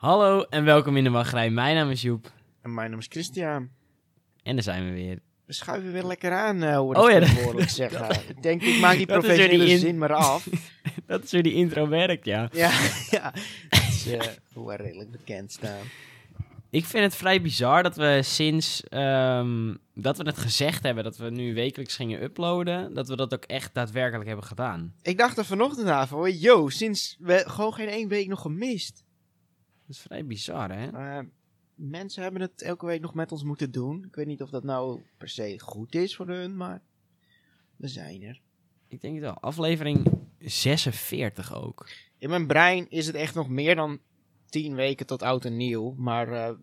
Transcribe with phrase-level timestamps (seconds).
[0.00, 1.50] Hallo en welkom in de wachtrij.
[1.50, 3.68] Mijn naam is Joep En mijn naam is Christian.
[4.42, 5.18] en daar zijn we weer.
[5.46, 8.28] We schuiven weer lekker aan, eh, hoe Oh dat ja, tegenwoordig zeggen.
[8.28, 10.48] Ik denk, ik maak die Dat weer professionele die zin maar af.
[11.06, 12.48] Dat is hoe die intro werkt, ja.
[12.52, 12.70] ja,
[13.10, 13.32] ja.
[13.68, 14.20] Dat is eh,
[14.52, 15.86] hoe we redelijk bekend staan.
[16.70, 21.16] Ik vind het vrij bizar dat we sinds ehm, dat we het gezegd hebben dat
[21.16, 24.94] we nu wekelijks gingen uploaden, dat we dat ook echt daadwerkelijk hebben gedaan.
[25.02, 29.04] Ik dacht er vanochtend aan van, yo, sinds we gewoon geen één week nog gemist.
[29.90, 30.90] Dat is vrij bizar, hè?
[30.90, 31.24] Eh,
[31.74, 34.04] mensen hebben het elke week nog met ons moeten doen.
[34.04, 36.82] Ik weet niet of dat nou per se goed is voor hun, maar
[37.76, 38.40] we zijn er.
[38.88, 39.34] Ik denk het wel.
[39.34, 41.88] Aflevering 46 ook.
[42.18, 43.98] In mijn brein is het echt nog meer dan
[44.46, 45.94] tien weken tot oud en nieuw.
[45.96, 46.54] Maar eh,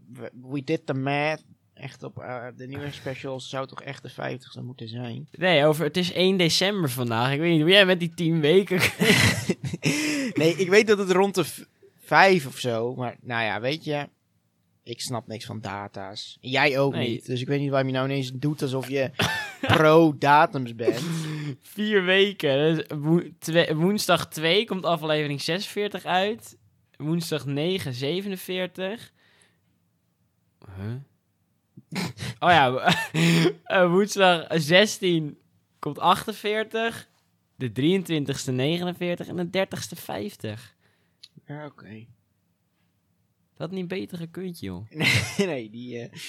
[0.42, 1.44] we, did the math.
[1.74, 5.28] Echt op eh, de nieuwe specials zou toch echt de 50ste moeten zijn.
[5.32, 7.34] Nee, over, het is 1 december vandaag.
[7.34, 8.78] Ik weet niet hoe jij met die 10 weken.
[10.42, 11.46] nee, ik weet dat het rond de
[12.08, 12.96] vijf of zo.
[12.96, 14.10] Maar nou ja, weet je.
[14.84, 16.38] Ik snap niks van data's.
[16.42, 17.10] En jij ook Nee.
[17.10, 17.26] niet.
[17.26, 19.12] Dus ik weet niet waarom je nou ineens doet alsof je
[19.76, 21.02] pro-datums bent.
[21.62, 22.76] Vier weken.
[22.76, 23.00] Dus
[23.76, 26.58] woensdag 2 komt aflevering 46 uit.
[26.98, 29.12] Woensdag 9, 47.
[30.76, 30.94] Huh?
[32.40, 32.94] Oh ja,
[33.64, 35.38] eh, woensdag 16
[35.80, 37.08] komt 48.
[37.56, 40.76] De 23ste 49 en de 30ste 50.
[41.48, 42.06] Ja, oké.
[43.58, 44.90] Dat had niet beter gekund, joh.
[45.38, 46.20] nee, die, eh,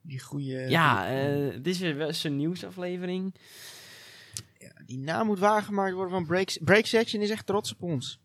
[0.00, 0.68] die goede.
[0.68, 3.34] Ja, eh dit is weer wel zo'n nieuwsaflevering.
[4.86, 8.20] Die naam moet waargemaakt worden van Break, Break Section is echt trots op ons.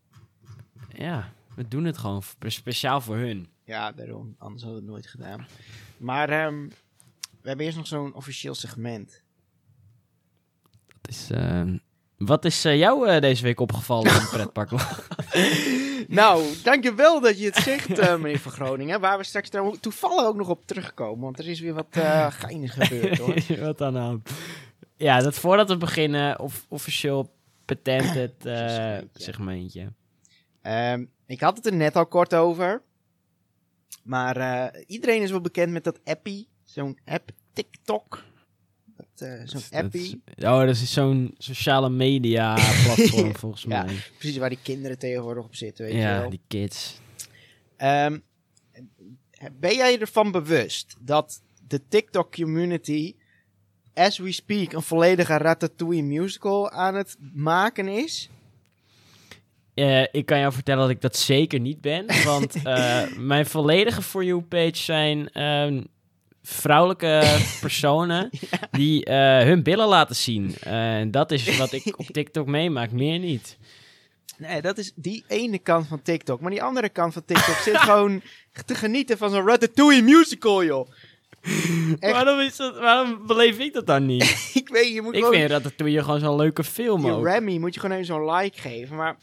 [0.94, 3.47] Ja, we doen het gewoon speciaal voor hun.
[3.64, 4.36] Ja, daarom.
[4.38, 5.47] Anders hadden we het nooit gedaan.
[5.97, 6.67] Maar ehm,
[7.41, 9.23] we hebben eerst nog zo'n officieel segment.
[11.02, 11.73] Dat is, eh,
[12.17, 14.72] wat is eh, jou eh, deze week opgevallen in het pretpark?
[16.22, 19.00] nou, dankjewel dat je het zegt, eh, meneer van Groningen.
[19.00, 21.23] Waar we straks toevallig ook nog op terugkomen.
[21.23, 21.88] Want er is weer wat
[22.44, 23.36] geinig gebeurd, hoor.
[23.66, 24.30] wat aan de hand?
[24.96, 27.34] Ja, dat voordat we beginnen, of, officieel
[27.66, 29.94] patented eh Segmentje.
[30.62, 32.81] Ehm, ik had het er net al kort over.
[34.03, 36.47] Maar iedereen is wel bekend met dat appie.
[36.64, 38.24] Zo'n app TikTok.
[39.16, 40.22] Dat, eh, zo'n Dat appie.
[40.35, 42.53] is- oh, dat is zo'n sociale media
[42.84, 43.84] platform volgens Ja.
[43.84, 43.96] mij.
[44.18, 46.29] Precies waar die kinderen tegenwoordig op zitten, weet je Ja, wel.
[46.29, 47.00] die kids.
[47.78, 48.19] Ehm,
[49.59, 53.16] ben jij ervan bewust dat de TikTok community,
[53.94, 58.29] as we speak, een volledige Ratatouille musical aan het maken is?
[59.73, 62.06] Eh, ik kan jou vertellen dat ik dat zeker niet ben.
[62.23, 65.84] Want eh, mijn volledige For You page zijn ehm,
[66.44, 68.30] vrouwelijke personen
[68.72, 70.56] die eh, hun billen laten zien.
[70.59, 73.58] Eh, En dat is wat ik op TikTok meemaak, meer niet.
[74.38, 76.42] Nee, dat is die ene kant van TikTok.
[76.42, 78.22] Maar die andere kant van TikTok zit gewoon
[78.66, 80.90] te genieten van zo'n Ratatouille musical, joh.
[82.00, 82.14] Echt?
[82.14, 84.52] Waarom, is dat, waarom beleef ik dat dan niet?
[84.53, 85.36] Ik weet, je moet ik gewoon...
[85.36, 87.28] vind dat doe je gewoon zo'n leuke film ook.
[87.28, 88.96] Remy moet je gewoon even zo'n like geven.
[88.96, 89.18] Maar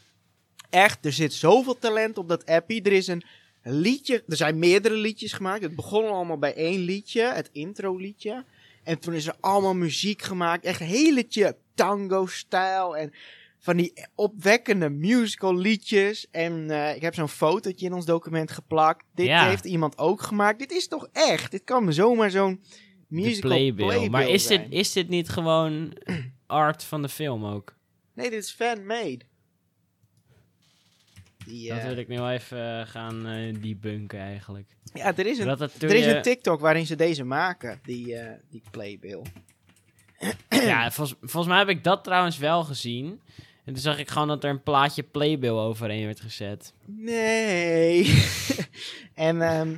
[0.69, 2.81] echt, er zit zoveel talent op dat appie.
[2.81, 3.23] Er is een
[3.63, 5.63] liedje, er zijn meerdere liedjes gemaakt.
[5.63, 8.45] Het begon allemaal bij één liedje, het intro liedje.
[8.83, 10.65] En toen is er allemaal muziek gemaakt.
[10.65, 13.13] Echt een heletje tango-stijl en
[13.59, 16.27] van die opwekkende musical liedjes.
[16.31, 19.05] En eh, ik heb zo'n fotootje in ons document geplakt.
[19.15, 19.47] Dit Ja.
[19.49, 20.59] heeft iemand ook gemaakt.
[20.59, 21.51] Dit is toch echt?
[21.51, 22.61] Dit kan zomaar zo'n
[23.07, 23.85] musical playbill.
[23.85, 25.93] playbill Maar is dit, is dit niet gewoon
[26.47, 27.75] art van de film ook?
[28.13, 29.19] Nee, dit is fan-made.
[31.45, 34.67] Die, Dat eh, wil ik nu even eh, gaan eh debunken eigenlijk.
[34.93, 35.47] Ja, er is, een,
[35.79, 38.17] er is een TikTok waarin ze deze maken, die,
[38.49, 39.21] die playbill.
[40.49, 43.21] Ja, volgens, volgens mij heb ik dat trouwens wel gezien.
[43.63, 46.73] En toen zag ik gewoon dat er een plaatje Playbill overheen werd gezet.
[46.85, 48.23] Nee.
[49.13, 49.75] en ehm,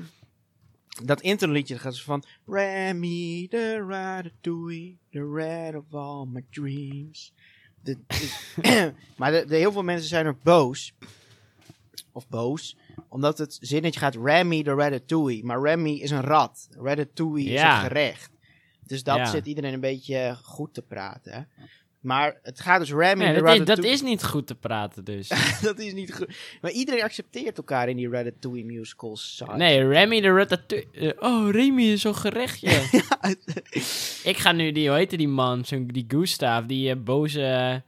[1.03, 2.23] dat introliedje gaat zo van...
[2.45, 7.33] Remy, the ratatouille, the red of all my dreams.
[7.81, 10.93] De, de- maar de, de, heel veel mensen zijn ook boos.
[12.13, 12.77] Of boos.
[13.09, 15.43] Omdat het zinnetje gaat Remy, the ratatouille.
[15.43, 16.67] Maar Remy is een rat.
[16.71, 17.75] Ratatouille is Ja.
[17.75, 18.31] een gerecht.
[18.87, 19.25] Dus dat Ja.
[19.25, 21.47] zit iedereen een beetje goed te praten.
[21.99, 25.03] Maar het gaat dus Remy, Nee, the dat, is, dat is niet goed te praten
[25.03, 25.27] dus.
[25.61, 26.35] dat is niet goed.
[26.61, 29.43] Maar iedereen accepteert elkaar in die Ratatouille musicals.
[29.55, 30.87] Nee, Remy de Ratatouille...
[30.93, 32.69] eh, oh, Remy is zo'n gerechtje.
[34.31, 35.65] ik ga nu die, hoe heette die man?
[35.65, 37.83] Zo'n die Gustav, die eh, boze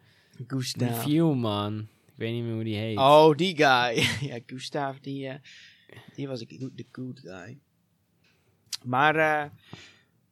[0.48, 0.88] Gustav.
[0.90, 1.88] review man.
[2.16, 2.98] Ik weet niet meer hoe die heet.
[2.98, 4.06] Oh, die guy.
[4.30, 5.36] ja, Gustav, die, eh,
[6.16, 7.58] die was ik- de good guy.
[8.84, 9.16] Maar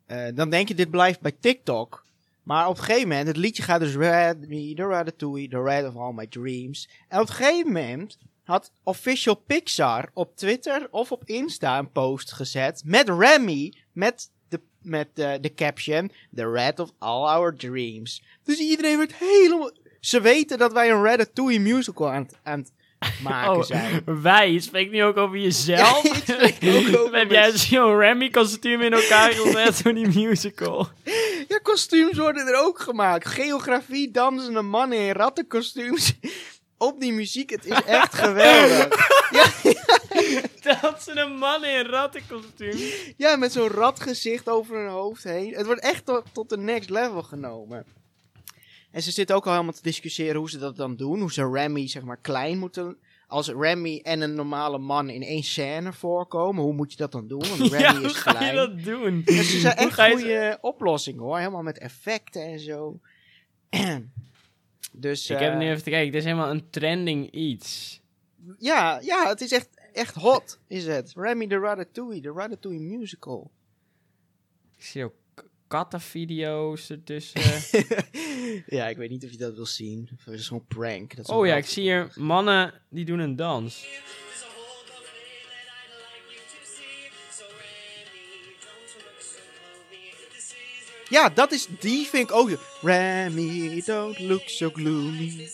[0.06, 2.06] eh, dan denk je, dit blijft bij TikTok.
[2.44, 5.88] Maar op een gegeven moment, het liedje gaat dus Red, me, the Ratatouille, the red
[5.88, 6.90] of all my dreams.
[7.08, 12.32] En op een gegeven moment had Official Pixar op Twitter of op Insta een post
[12.32, 18.24] gezet met Remy, met de, met de, de caption, The Red of All Our Dreams.
[18.44, 19.72] Dus iedereen werd helemaal...
[20.06, 22.72] Ze weten dat wij een Ratatouille musical aan, het- aan het
[23.24, 24.04] maken Oh, zijn.
[24.22, 26.04] wij, je spreekt nu ook over jezelf.
[26.28, 27.62] Ja, ik spreek ook over Heb jij mezelf.
[27.86, 30.88] zo'n Remy kostuum in elkaar gezet voor die musical?
[31.48, 33.28] Ja, kostuums worden er ook gemaakt.
[33.28, 36.14] Geografie, dansende mannen in rattenkostuums.
[36.78, 38.88] Op die muziek, het is echt geweldig.
[40.62, 42.78] Dat ze een man in een rattenkostuum.
[43.18, 45.54] Ja, met zo'n ratgezicht over hun hoofd heen.
[45.54, 47.86] Het wordt echt tot, tot de next level genomen.
[48.94, 51.20] En ze zitten ook al helemaal te discussiëren hoe ze dat dan doen.
[51.20, 52.98] Hoe ze Remy, zeg maar, klein moeten...
[53.28, 57.28] Als Remy en een normale man in één scène voorkomen, hoe moet je dat dan
[57.28, 57.40] doen?
[57.40, 58.56] Want Remy Ja, is hoe ga je klein.
[58.56, 59.22] dat doen?
[59.26, 61.38] Dus ze zijn Hoe echt goede oplossingen hoor.
[61.38, 63.00] Helemaal met effecten en zo.
[64.92, 68.02] dus Ik heb eh, nu even te kijken, dit is helemaal een trending iets.
[68.58, 71.14] ja, ja, het is echt, echt hot, is het.
[71.16, 73.52] Remy de Ratatouille, de Ratatouille musical.
[74.78, 75.14] Ik zie ook
[75.74, 77.42] kattenvideo's ertussen.
[78.78, 80.10] ja, ik weet niet of je dat wil zien.
[80.18, 81.16] Of het is zo'n prank.
[81.16, 83.86] Dat is oh ja, ik zie hier mannen die doen een dans.
[91.10, 92.50] Ja, dat is, die vind ik ook.
[92.82, 95.50] Remy, don't look so gloomy.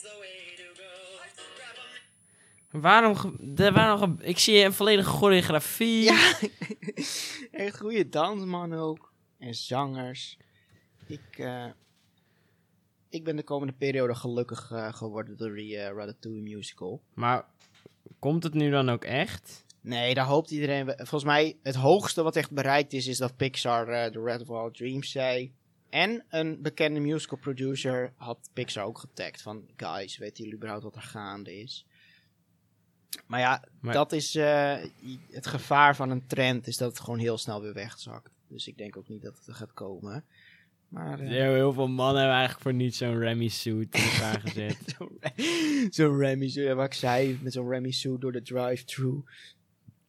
[2.71, 6.03] Waarom, de, waarom ge- ik zie een volledige choreografie.
[6.03, 6.31] Ja,
[7.51, 9.08] echt goede dansmannen ook.
[9.39, 10.37] En zangers.
[11.07, 11.65] Ik, eh,
[13.09, 17.01] ik ben de komende periode gelukkig eh, geworden door die Ratatouille musical.
[17.13, 17.45] Maar
[18.19, 19.65] komt het nu dan ook echt?
[19.81, 20.85] Nee, daar hoopt iedereen.
[20.95, 24.71] Volgens mij, het hoogste wat echt bereikt is, is dat Pixar The Red of All
[24.71, 25.53] Dreams zei.
[25.89, 29.41] En een bekende musical producer had Pixar ook getagd.
[29.41, 31.85] Van, guys, weten jullie überhaupt wat er gaande is?
[33.27, 34.33] Maar ja, Maar- dat is
[35.29, 38.38] het gevaar van een trend, is dat het gewoon heel snel weer wegzakt.
[38.49, 40.23] Dus ik denk ook niet dat het er gaat komen.
[40.87, 44.39] Maar eh, Heel, heel veel mannen hebben eigenlijk voor niet zo'n Remy suit in elkaar
[44.45, 44.77] gezet.
[44.97, 45.19] zo'n
[45.89, 49.23] zo'n Remy, zo, ja, wat ik zei, met zo'n Remy suit door de drive-thru.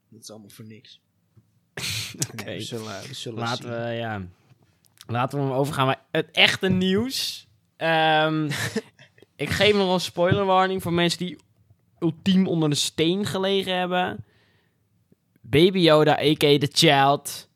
[0.09, 1.01] Dat is allemaal voor niks.
[2.33, 2.45] Oké.
[2.45, 3.83] Nee, zullen Laten zien.
[3.83, 4.27] we, ja.
[5.07, 7.47] Laten we hem overgaan naar het echte nieuws.
[7.77, 8.51] Ehm,
[9.37, 11.39] ik geef nog een spoiler warning voor mensen die
[11.99, 14.25] ultiem onder een steen gelegen hebben.
[15.41, 16.59] Baby Yoda, a.k.a.
[16.59, 17.50] The Child,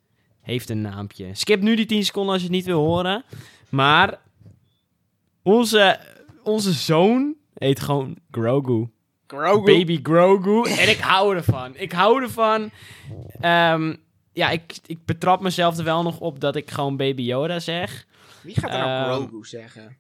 [0.44, 1.34] heeft een naampje.
[1.34, 3.24] Skip nu die 10 seconden als je het niet wil horen.
[3.68, 4.20] Maar
[5.42, 6.00] onze,
[6.42, 8.88] onze zoon heet gewoon Grogu.
[9.26, 9.64] Grogu.
[9.78, 10.70] Baby Grogu.
[10.70, 11.76] En ik hou ervan.
[11.76, 12.70] Ik hou ervan.
[13.40, 13.94] Ehm,
[14.32, 18.06] ja, ik, ik betrap mezelf er wel nog op dat ik gewoon Baby Yoda zeg.
[18.42, 19.96] Wie gaat er nou Ehm, Grogu zeggen?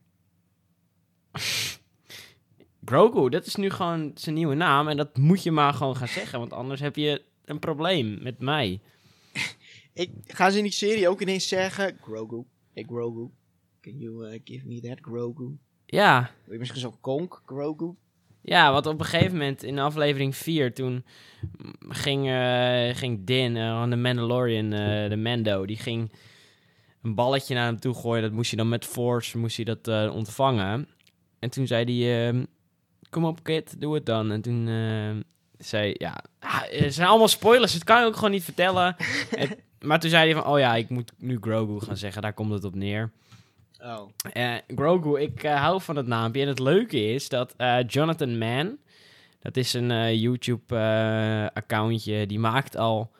[2.84, 4.88] Grogu, dat is nu gewoon zijn nieuwe naam.
[4.88, 6.38] En dat moet je maar gewoon gaan zeggen.
[6.38, 8.80] Want anders heb je een probleem met mij.
[9.94, 11.98] Ik, gaan ze in die serie ook ineens zeggen...
[12.02, 12.42] Grogu,
[12.72, 13.28] hey Grogu,
[13.80, 15.56] can you uh, give me that Grogu?
[15.86, 17.94] Ja, Wil je misschien zo'n konk, Grogu?
[18.42, 20.74] ja, want op een gegeven moment in aflevering 4...
[20.74, 21.04] toen
[21.88, 25.66] ging, eh, ging Din, van de Mandalorian, eh, de Mando...
[25.66, 26.12] die ging
[27.02, 28.22] een balletje naar hem toe gooien.
[28.22, 30.88] Dat moest hij dan met Force moest hij dat, ontvangen.
[31.38, 32.28] En toen zei hij...
[32.28, 32.44] ehm,
[33.10, 34.30] Kom op, kid, doe het dan.
[34.30, 34.66] En toen
[35.58, 37.72] zei ja, ah, het zijn allemaal spoilers.
[37.72, 38.96] Het kan je ook gewoon niet vertellen.
[39.30, 42.22] En- maar toen zei hij van, oh ja, ik moet nu Grogu gaan zeggen.
[42.22, 43.10] Daar komt het op neer.
[43.80, 44.08] Oh.
[44.32, 46.42] Eh, Grogu, ik eh, hou van het naampje.
[46.42, 48.78] En het leuke is dat eh, Jonathan Mann,
[49.38, 53.10] dat is een YouTube-accountje, die maakt al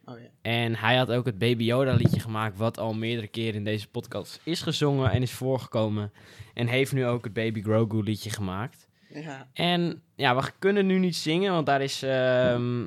[0.05, 0.27] Oh ja.
[0.43, 3.89] En hij had ook het Baby Yoda liedje gemaakt, wat al meerdere keren in deze
[3.89, 6.13] podcast is gezongen en is voorgekomen.
[6.55, 8.88] En heeft nu ook het Baby Grogu liedje gemaakt.
[9.23, 9.49] Ja.
[9.53, 12.03] En ja, we kunnen nu niet zingen, want daar is.
[12.03, 12.85] ehm,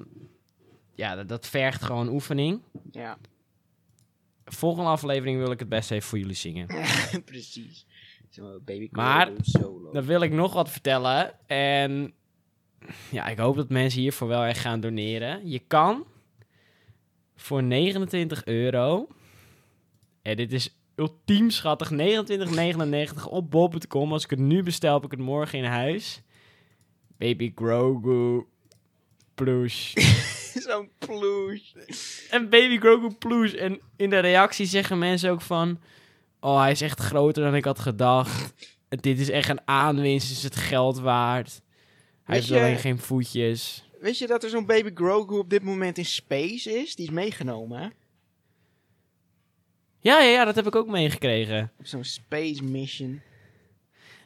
[0.96, 2.62] ja, dat, dat vergt gewoon oefening.
[2.92, 3.18] Ja.
[4.46, 6.68] Volgende aflevering wil ik het best even voor jullie zingen.
[7.26, 7.86] Precies.
[8.66, 9.32] Baby Maar-.
[9.92, 11.48] Dan wil ik nog wat vertellen.
[11.48, 12.14] En
[13.10, 15.50] ja, ik hoop dat mensen hiervoor wel echt gaan doneren.
[15.50, 16.06] Je kan
[17.36, 19.08] voor 29 euro.
[20.22, 21.92] En dit is ultiem schattig.
[21.92, 24.12] 29,99 op bol.com.
[24.12, 26.22] Als ik het nu bestel, heb ik het morgen in huis.
[27.18, 28.46] Baby Grogu
[29.36, 29.94] plush.
[30.68, 31.76] Zo'n ploes.
[32.30, 33.54] En Baby Grogu plush.
[33.54, 35.80] En in de reactie zeggen mensen ook van...
[36.40, 38.54] Oh, hij is echt groter dan ik had gedacht.
[38.90, 40.32] Dit is echt een aanwinst.
[40.32, 41.62] Is het geld waard.
[42.24, 43.90] Hij heeft alleen geen voetjes.
[44.00, 46.96] Weet je dat er zo'n baby Grogu op dit moment in space is?
[46.96, 47.88] Die is meegenomen, hè?
[50.02, 51.72] Ja, ja, ja, dat heb ik ook meegekregen.
[51.82, 53.22] Zo'n space mission.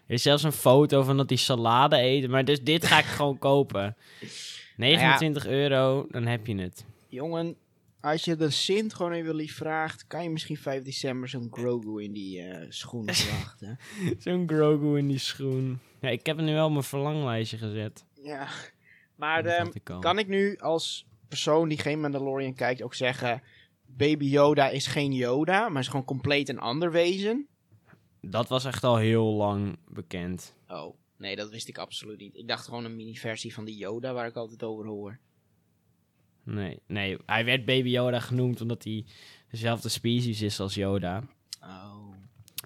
[0.08, 2.28] Er is zelfs een foto van dat hij salade eet.
[2.30, 3.96] Maar dus dit ga ik gewoon kopen.
[4.78, 6.86] 29 euro, dan heb je het.
[7.08, 7.56] Jongen,
[8.02, 12.04] als je de Sint gewoon even lief vraagt, kan je misschien 5 december zo'n Grogu
[12.04, 13.80] in die eh schoen verwachten.
[14.20, 15.80] Zo'n Grogu in die schoen.
[16.02, 18.06] Ja, ik heb het nu wel op mijn verlanglijstje gezet.
[18.24, 18.48] ja.
[19.16, 23.42] Maar ehm, kan ik nu als persoon die geen Mandalorian kijkt ook zeggen...
[23.98, 27.48] Baby Yoda is geen Yoda, maar is gewoon compleet een ander wezen?
[28.22, 30.54] Dat was echt al heel lang bekend.
[30.68, 32.36] Oh, nee, dat wist ik absoluut niet.
[32.36, 35.20] Ik dacht gewoon een mini-versie van die Yoda waar ik altijd over hoor.
[36.44, 39.06] Nee, nee, hij werd Baby Yoda genoemd omdat hij
[39.50, 41.24] dezelfde species is als Yoda.
[41.62, 42.14] Oh.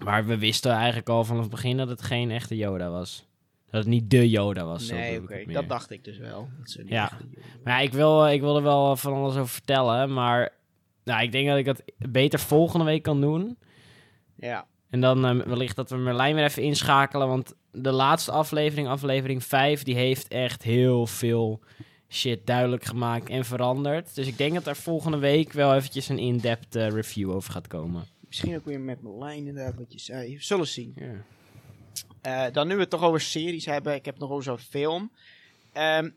[0.04, 3.28] Maar we wisten eigenlijk al vanaf het begin dat het geen echte Yoda was.
[3.70, 4.90] Dat het niet de Yoda was.
[4.90, 6.48] Nee, oké, dat dacht ik dus wel.
[6.58, 7.18] Dat Ja.
[7.64, 10.12] Maar ja, ik wil, ik wil er wel van alles over vertellen.
[10.12, 10.58] Maar
[11.04, 13.58] nou, ik denk dat ik dat beter volgende week kan doen.
[14.36, 17.28] Ja, En dan eh, wellicht dat we Merlijn weer even inschakelen.
[17.28, 21.60] Want de laatste aflevering, aflevering 5, die heeft echt heel veel
[22.08, 24.14] shit duidelijk gemaakt en veranderd.
[24.14, 27.66] Dus ik denk dat er volgende week wel eventjes een in-depth eh, review over gaat
[27.66, 28.04] komen.
[28.26, 30.34] misschien ook weer met mijn lijn inderdaad wat je zei.
[30.34, 30.92] We zullen zien.
[30.96, 31.24] Ja.
[32.20, 33.94] Eh, dan nu we het toch over series hebben.
[33.94, 35.10] Ik heb nog over zo'n film.
[35.72, 36.10] Ehm,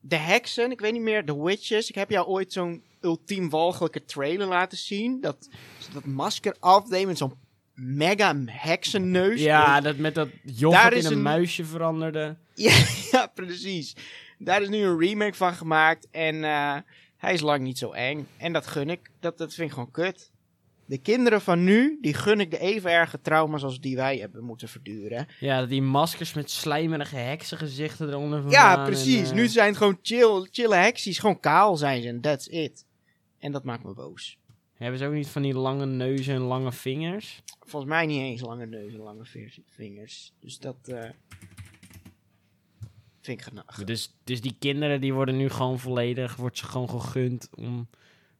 [0.00, 1.88] de heksen, ik weet niet meer, The Witches.
[1.88, 5.20] Ik heb jou ooit zo'n ultiem walgelijke trailer laten zien.
[5.20, 5.48] Dat
[5.92, 7.34] dat masker afdeed met zo'n
[7.74, 9.40] mega heksenneus.
[9.40, 12.36] Ja, dat met dat joch dat in een, een- muisje veranderde.
[12.54, 13.96] Ja, ja, precies.
[14.38, 16.08] Daar is nu een remake van gemaakt.
[16.10, 16.76] En eh,
[17.16, 18.26] hij is lang niet zo eng.
[18.36, 19.10] En dat gun ik.
[19.20, 20.32] Dat, dat vind ik gewoon kut.
[20.86, 24.44] De kinderen van nu, die gun ik de even erge trauma's als die wij hebben
[24.44, 25.26] moeten verduren.
[25.40, 28.60] Ja, die maskers met slijmerige heksengezichten eronder vandaan.
[28.60, 29.28] Ja, en, precies.
[29.28, 31.18] eh, Nu zijn het gewoon chill, chille heksies.
[31.18, 32.84] Gewoon kaal zijn ze en that's it.
[33.44, 34.38] En dat maakt me boos.
[34.74, 37.42] Hebben ze ook niet van die lange neuzen en lange vingers?
[37.60, 39.24] Volgens mij niet eens lange neus en lange
[39.66, 40.32] vingers.
[40.38, 41.10] Dus dat eh,
[43.20, 43.84] vind ik genag.
[43.84, 47.88] Dus, dus die kinderen die worden nu gewoon volledig, wordt ze gewoon gegund om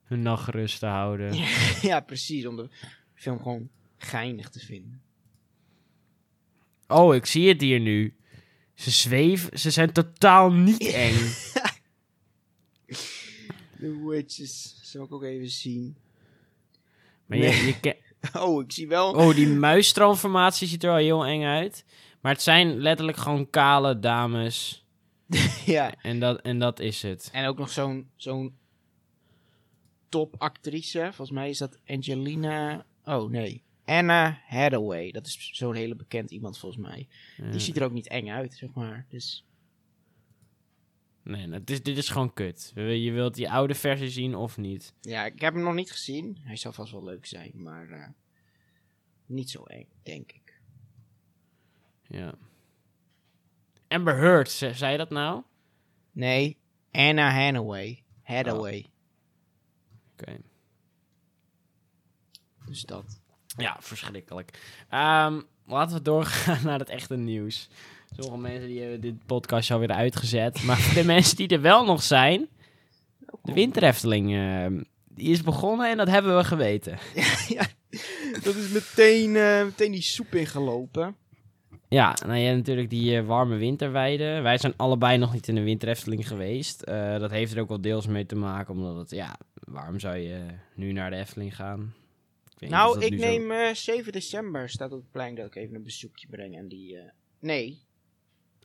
[0.03, 1.35] hun nachtrust te houden.
[1.91, 2.47] ja, precies.
[2.47, 2.69] Om de
[3.15, 5.03] film gewoon geinig te vinden.
[6.87, 8.17] Oh, ik zie het hier nu.
[8.75, 11.33] Ze zweven, ze zijn totaal niet eng.
[13.85, 14.79] The Witches.
[14.83, 15.97] Zal ik ook even zien.
[17.27, 17.97] Maar je,
[18.39, 19.13] Oh, ik zie wel.
[19.13, 21.85] oh, die muistransformatie ziet er wel heel eng uit.
[22.21, 24.83] Maar het zijn letterlijk gewoon kale dames.
[25.65, 25.95] Ja.
[26.03, 27.29] En dat, en dat is het.
[27.33, 28.57] En ook nog zo'n zo'n
[30.09, 30.99] topactrice.
[31.01, 32.87] Volgens mij is dat Angelina.
[33.05, 33.63] Oh nee.
[33.85, 35.11] Anna Hathaway.
[35.11, 37.09] Dat is zo'n hele bekend iemand volgens mij.
[37.37, 37.51] Ja.
[37.51, 39.07] Die ziet er ook niet eng uit, zeg maar.
[39.09, 39.45] Dus
[41.25, 42.73] Nee, nou, dit, is, dit is gewoon kut.
[42.75, 44.95] Je wilt die oude versie zien of niet.
[45.01, 46.39] ja, ik heb hem nog niet gezien.
[46.41, 48.09] Hij zal vast wel leuk zijn, maar eh,
[49.27, 50.61] niet zo eng, denk ik.
[52.03, 52.35] Ja.
[53.89, 55.43] Amber Heard, ze- zei je dat nou?
[56.13, 56.57] Nee,
[56.93, 58.03] Anna Hathaway.
[58.23, 58.87] Hathaway.
[60.13, 60.37] Oké.
[62.67, 63.21] Dus dat.
[63.57, 64.77] Ja, verschrikkelijk.
[64.89, 67.69] Ehm, laten we doorgaan naar het echte nieuws.
[68.19, 70.63] Sommige mensen die hebben dit podcast alweer uitgezet.
[70.63, 72.49] Maar voor de mensen die er wel nog zijn...
[73.43, 76.99] De winterhefteling, ehm, die is begonnen en dat hebben we geweten.
[77.57, 77.67] ja,
[78.43, 81.17] dat is meteen, eh, meteen die soep ingelopen.
[81.89, 84.41] Ja, nou je hebt natuurlijk die eh, warme winterweide.
[84.41, 86.83] Wij zijn allebei nog niet in een winterhefteling geweest.
[86.83, 90.17] Eh, dat heeft er ook wel deels mee te maken, omdat het, ja, waarom zou
[90.17, 90.41] je
[90.75, 91.95] nu naar de Efteling gaan?
[92.59, 95.75] Ik Nou, ik zo- neem eh 7 december staat op het plein dat ik even
[95.77, 96.57] een bezoekje breng.
[96.57, 96.99] En die,
[97.41, 97.83] nee,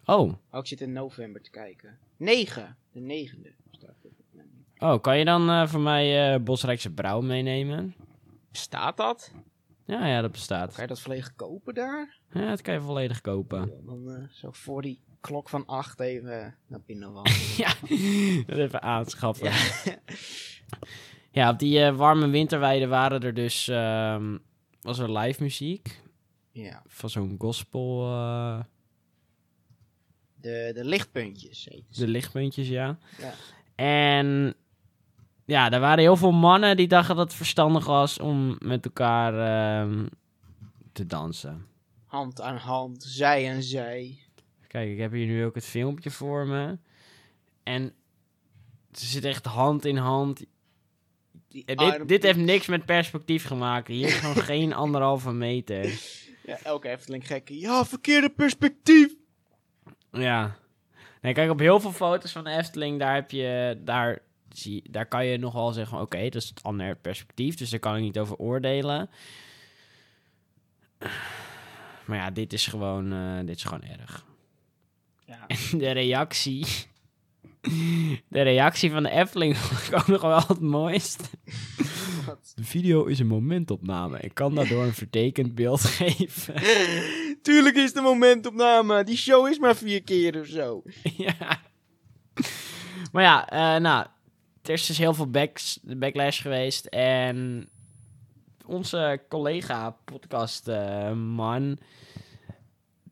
[0.10, 1.98] Oh, oh, ik zit in november te kijken.
[2.18, 3.54] 9, de negende
[4.78, 7.96] oh, kan je dan eh, voor mij eh Bosrijkse Brouw meenemen?
[8.52, 9.32] Staat dat?
[9.86, 10.74] Ja, ja, dat bestaat.
[10.74, 12.18] Kan je dat volledig kopen daar?
[12.34, 13.72] Ja, dat kan je volledig kopen.
[13.86, 17.40] Dan eh, zo voor die klok van 8 even naar binnen wandelen.
[17.58, 17.74] Ja,
[18.46, 19.46] dat even aanschaffen.
[19.50, 19.98] Ja,
[21.32, 21.50] Ja.
[21.50, 23.68] op die warme winterweide waren er dus...
[23.68, 24.38] ehm,
[24.82, 26.02] was er live muziek
[26.52, 26.84] ja.
[26.88, 28.08] van zo'n gospel...
[30.42, 31.70] De, de lichtpuntjes.
[31.90, 32.98] de lichtpuntjes, ja.
[33.18, 33.34] Ja.
[33.76, 34.56] En
[35.46, 39.34] ja, er waren heel veel mannen die dachten dat het verstandig was om met elkaar
[39.34, 40.06] ehm,
[40.92, 41.66] te dansen.
[42.06, 44.18] Hand aan hand, zij aan zij.
[44.68, 46.78] Kijk, ik heb hier nu ook het filmpje voor me.
[47.64, 47.94] En
[48.92, 50.46] ze zitten echt hand in hand.
[51.66, 53.88] En dit heeft niks met perspectief gemaakt.
[53.88, 55.90] Hier is gewoon geen anderhalve meter.
[56.46, 57.60] Ja, elke Efteling gekke.
[57.60, 59.16] Ja, verkeerde perspectief.
[60.12, 60.56] Ja.
[61.22, 63.78] Nee, kijk, op heel veel foto's van de Efteling, daar heb je...
[63.84, 66.00] Daar zie, daar kan je nogal zeggen.
[66.00, 69.10] Oké, dat is het andere perspectief, dus daar kan ik niet over oordelen.
[72.06, 74.26] Maar ja, dit is gewoon, eh, dit is gewoon erg.
[75.26, 75.46] Ja.
[75.78, 76.66] De reactie...
[78.28, 81.30] De reactie van de Efteling vond ik ook nog wel het mooist.
[82.30, 82.52] Wat?
[82.56, 84.20] De video is een momentopname.
[84.20, 86.54] Ik kan daardoor een vertekend beeld geven.
[87.42, 89.04] Tuurlijk is de momentopname.
[89.04, 90.84] Die show is maar vier keer of zo.
[91.18, 91.62] ja.
[93.12, 94.06] Maar ja, eh, nou,
[94.62, 96.86] er is dus heel veel backs, backlash geweest.
[96.86, 97.70] En
[98.66, 101.78] onze collega, podcastman,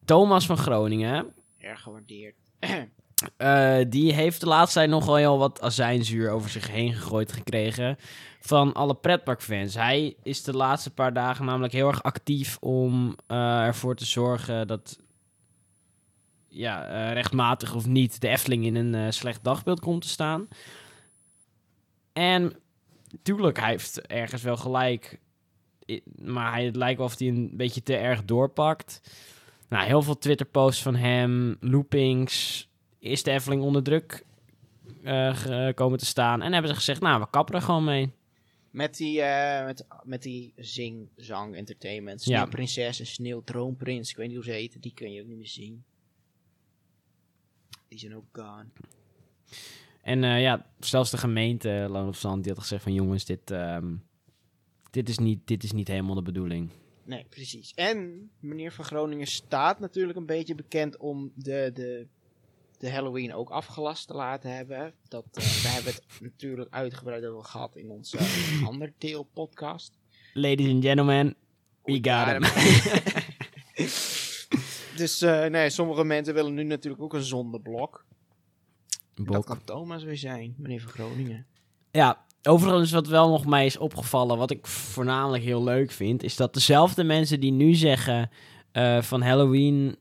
[0.05, 2.35] Thomas van Groningen, Erg gewaardeerd.
[3.37, 7.97] eh, die heeft de laatste tijd nogal heel wat azijnzuur over zich heen gegooid gekregen
[8.39, 9.73] van alle pretparkfans.
[9.73, 14.67] Hij is de laatste paar dagen namelijk heel erg actief om eh, ervoor te zorgen
[14.67, 14.99] dat,
[16.47, 20.47] ja, eh, rechtmatig of niet, de Efteling in een slecht dagbeeld komt te staan.
[22.13, 22.53] En
[23.21, 25.19] tuurlijk, hij heeft ergens wel gelijk,
[26.15, 29.01] maar hij, het lijkt wel of hij een beetje te erg doorpakt.
[29.69, 32.66] Nou, heel veel Twitter-posts van hem, loopings,
[32.99, 34.25] is de Efteling onder druk
[35.03, 36.41] ge- komen te staan.
[36.41, 38.11] En hebben ze gezegd, nou, we kappen er gewoon mee.
[38.71, 42.23] Met die, eh, met, met die zing, zang, entertainment.
[42.23, 42.35] Ja.
[42.37, 44.09] Sneeuwprinses en Sneeuwtroonprins.
[44.09, 44.81] Ik weet niet hoe ze heten.
[44.81, 45.83] Die kun je ook niet meer zien.
[47.87, 48.65] Die zijn ook gone.
[50.01, 53.95] En ja, zelfs de gemeente Loon op Zand, die had gezegd van jongens, dit, ehm,
[54.91, 56.69] dit, is niet, dit is niet helemaal de bedoeling.
[57.03, 57.73] Nee, precies.
[57.73, 62.07] En meneer van Groningen staat natuurlijk een beetje bekend om de, de,
[62.77, 64.93] de Halloween ook afgelast te laten hebben.
[65.07, 68.17] Dat, eh, we hebben het natuurlijk uitgebreid over gehad in onze
[68.61, 69.97] uh, Undertale podcast.
[70.33, 71.35] Ladies and gentlemen,
[71.83, 72.41] we got him.
[74.97, 78.05] dus eh, nee, sommige mensen willen nu natuurlijk ook een zondeblok.
[79.15, 79.45] Dat Bok.
[79.45, 81.45] kan Thomas weer zijn, meneer van Groningen.
[81.91, 86.35] Ja, overigens wat wel nog mij is opgevallen, wat ik voornamelijk heel leuk vind, is
[86.35, 88.29] dat dezelfde mensen die nu zeggen
[88.71, 89.97] eh, van Halloween,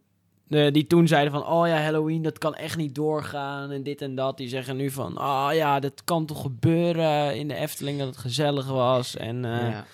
[0.48, 4.14] die toen zeiden van, oh ja, Halloween, dat kan echt niet doorgaan en dit en
[4.14, 8.06] dat, die zeggen nu van, oh ja, dat kan toch gebeuren in de Efteling dat
[8.06, 9.16] het gezellig was.
[9.16, 9.86] En, eh, ja.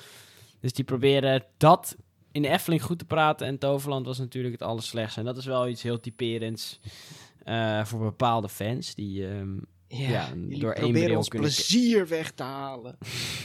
[0.61, 1.97] Dus die proberen dat
[2.33, 5.21] in de Efteling goed te praten en Toverland was natuurlijk het allerslechtste.
[5.21, 6.81] En dat is wel iets heel typerends
[7.45, 9.27] eh, voor bepaalde fans die...
[9.29, 9.57] ehm,
[9.89, 12.99] Ja, door één bril ons kunnen- plezier weg te halen.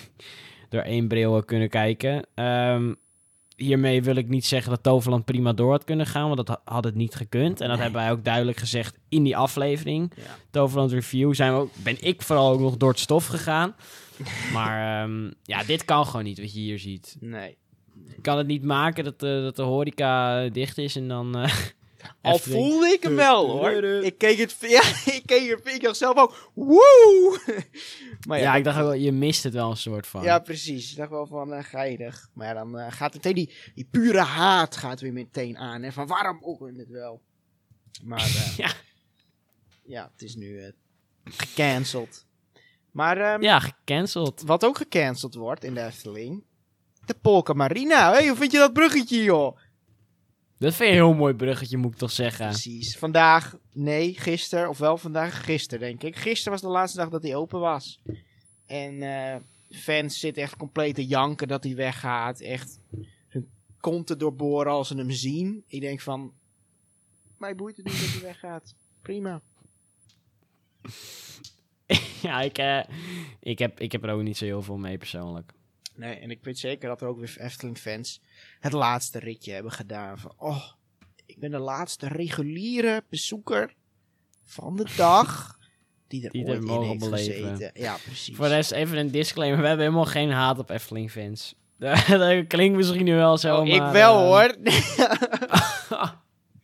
[0.70, 2.26] door één bril kunnen kijken.
[2.36, 2.94] Ehm,
[3.58, 6.62] hiermee wil ik niet zeggen dat Toverland prima door had kunnen gaan, want dat ha-
[6.74, 7.62] had het niet gekund.
[7.62, 7.84] En dat Nee.
[7.86, 10.12] hebben wij ook duidelijk gezegd in die aflevering.
[10.16, 10.22] Ja.
[10.52, 13.76] Toverland Review zijn we ook, ben ik vooral ook nog door het stof gegaan.
[14.54, 17.18] maar ehm, ja, dit kan gewoon niet wat je hier ziet.
[17.20, 17.58] Nee.
[18.16, 21.38] Ik kan het niet maken dat de, dat de horeca dicht is en dan...
[21.38, 21.54] eh,
[22.22, 23.84] Al voelde ik hem wel hoor.
[23.84, 27.40] Ik keek het, ja, ik keek er, ik dacht zelf ook, woe!
[28.28, 30.24] maar ja, ik dacht ook wel, je mist het wel een soort van.
[30.24, 30.92] Ja, precies.
[30.92, 32.30] Ik dacht wel van uh, geinig.
[32.34, 35.84] Maar ja, dan eh, gaat meteen die, die pure haat gaat weer meteen aan.
[35.84, 35.92] Hè?
[35.92, 37.22] Van waarom ook het wel?
[38.04, 38.72] Maar eh, Ja.
[39.84, 40.74] ja, het is nu
[41.24, 42.26] gecanceld.
[42.92, 44.42] Maar ehm, ja, gecanceld.
[44.42, 46.44] wat ook gecanceld wordt in de Efteling,
[47.06, 48.12] de Polka Marina.
[48.12, 49.58] Hey, hoe vind je dat bruggetje, joh?
[50.60, 52.48] Dat vind je een heel mooi bruggetje, moet ik toch zeggen.
[52.48, 52.98] Precies.
[52.98, 56.16] Vandaag, nee, gisteren, of wel vandaag, gisteren denk ik.
[56.16, 58.02] Gisteren was de laatste dag dat hij open was.
[58.66, 59.36] En eh,
[59.70, 62.40] fans zitten echt compleet te janken dat hij weggaat.
[62.40, 62.80] Echt
[63.28, 65.64] hun konten doorboren als ze hem zien.
[65.68, 66.34] Ik denk van,
[67.38, 68.76] mij boeit het niet dat hij weggaat.
[69.02, 69.42] Prima.
[72.22, 72.84] ja, ik, eh,
[73.40, 75.54] ik, heb, ik heb er ook niet zo heel veel mee persoonlijk.
[75.96, 78.22] Nee, en ik weet zeker dat er ook weer Efteling-fans
[78.60, 80.18] het laatste ritje hebben gedaan.
[80.20, 80.64] Van, oh,
[81.26, 83.74] ik ben de laatste reguliere bezoeker
[84.44, 85.56] van de dag
[86.08, 87.50] die er Die er ooit in mogen heeft beleven.
[87.50, 87.82] gezeten.
[87.82, 88.36] Ja, precies.
[88.36, 89.62] Voor de rest even een disclaimer.
[89.62, 91.56] We hebben helemaal geen haat op Efteling-fans.
[92.08, 94.56] dat klinkt misschien nu wel zo, Oh, ik maar, wel eh, hoor.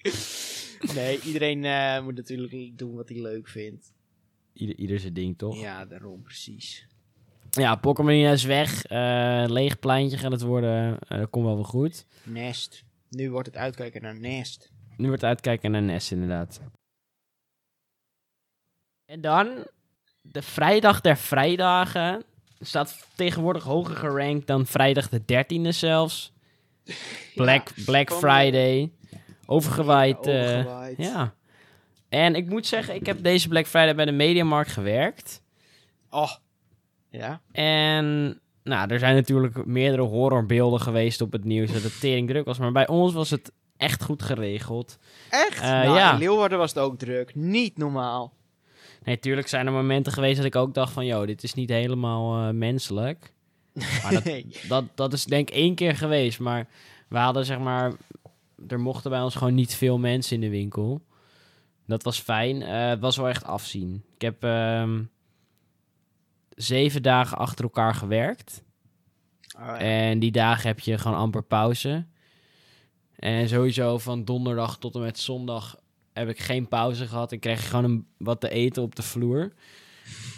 [0.95, 3.93] nee, iedereen eh, moet natuurlijk doen wat hij leuk vindt.
[4.53, 5.55] ieder, ieder zijn ding, toch?
[5.55, 6.87] Ja, Ja, daarom precies.
[7.61, 8.85] Ja Pokémon is weg.
[8.85, 10.99] Eh, leeg pleintje gaat het worden.
[11.07, 12.05] Eh, dat komt wel weer goed.
[12.23, 12.83] Nest.
[13.09, 14.71] Nu wordt het uitkijken naar Nest.
[14.97, 16.61] Nu wordt uitkijken naar Nest, inderdaad.
[19.05, 19.67] En dan,
[20.21, 22.23] de vrijdag der vrijdagen.
[22.59, 26.33] Staat tegenwoordig hoger gerankt dan vrijdag de 13e zelfs.
[27.35, 28.91] Black, Ja, Black Friday.
[29.45, 30.27] Overgewaaid.
[30.27, 30.97] eh, Overgewaaid.
[30.97, 31.33] ja.
[32.09, 35.41] En ik moet zeggen, ik heb deze Black Friday bij de Mediamarkt gewerkt.
[36.09, 36.31] Oh.
[37.17, 37.41] Ja?
[37.51, 42.45] En nou, er zijn natuurlijk meerdere horrorbeelden geweest op het nieuws dat het tering druk
[42.45, 42.57] was.
[42.57, 44.97] Maar bij ons was het echt goed geregeld.
[45.29, 45.61] Echt?
[45.61, 46.13] Eh, nou, ja.
[46.13, 47.35] in Leeuwarden was het ook druk.
[47.35, 48.33] Niet normaal.
[49.03, 51.05] Nee, tuurlijk zijn er momenten geweest dat ik ook dacht van...
[51.05, 53.33] ...joh, dit is niet helemaal eh, menselijk.
[53.73, 56.39] Maar dat, dat, dat is denk ik één keer geweest.
[56.39, 56.67] Maar
[57.07, 57.93] we hadden zeg maar...
[58.67, 61.01] Er mochten bij ons gewoon niet veel mensen in de winkel.
[61.87, 62.61] Dat was fijn.
[62.61, 64.03] Eh, het was wel echt afzien.
[64.15, 64.99] Ik heb ehm,
[66.55, 68.63] zeven dagen achter elkaar gewerkt.
[69.55, 69.77] Oh, ja.
[69.77, 72.05] En die dagen heb je gewoon amper pauze.
[73.15, 75.75] En sowieso van donderdag tot en met zondag
[76.13, 77.31] heb ik geen pauze gehad.
[77.31, 79.53] Ik kreeg gewoon een, wat te eten op de vloer.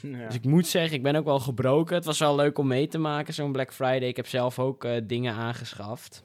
[0.02, 0.26] Ja.
[0.26, 1.96] Dus ik moet zeggen, ik ben ook wel gebroken.
[1.96, 4.08] Het was wel leuk om mee te maken, zo'n Black Friday.
[4.08, 6.24] Ik heb zelf ook eh, dingen aangeschaft.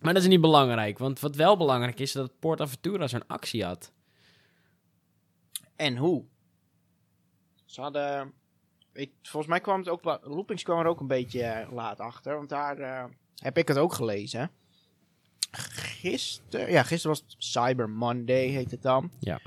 [0.00, 0.98] Maar dat is niet belangrijk.
[0.98, 3.92] Want wat wel belangrijk is, dat PortAventura zo'n actie had.
[5.76, 6.24] En hoe?
[7.64, 8.32] Ze hadden...
[8.98, 10.18] Ik, volgens mij kwam het ook...
[10.22, 12.36] Loopings kwam er ook een beetje eh, laat achter.
[12.36, 13.04] Want daar eh,
[13.36, 14.50] heb ik het ook gelezen.
[15.50, 16.70] Gisteren...
[16.70, 19.10] Ja, gisteren was het Cyber Monday, heet het dan.
[19.18, 19.40] Ja.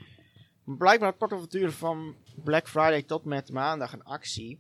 [0.64, 4.60] Blijkbaar had PortAventura van Black Friday tot met maandag een actie.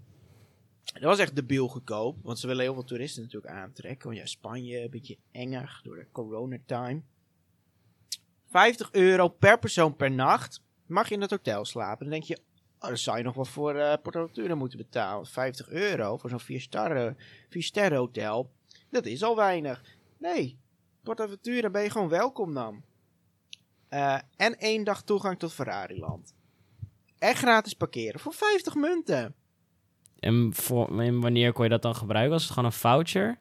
[0.83, 2.17] Dat was echt debiel goedkoop.
[2.21, 4.07] Want ze willen heel veel toeristen natuurlijk aantrekken.
[4.07, 7.01] Want ja, Spanje, een beetje enger door de coronatime.
[8.49, 11.99] 50 euro per persoon per nacht mag je in het hotel slapen.
[11.99, 12.39] Dan denk je,
[12.81, 15.25] oh, dan zou je nog wel voor PortAventura moeten betalen.
[15.25, 17.17] 50 euro voor zo'n 4 sterren,
[17.49, 18.51] 4 sterren hotel.
[18.89, 19.83] Dat is al weinig.
[20.17, 20.59] Nee,
[21.03, 22.83] PortAventura ben je gewoon welkom dan.
[23.89, 26.33] Eh, en één dag toegang tot Ferrariland.
[27.19, 29.35] En gratis parkeren voor 50 munten.
[30.19, 32.31] En, voor, en wanneer kon je dat dan gebruiken?
[32.31, 33.39] Was het gewoon een voucher?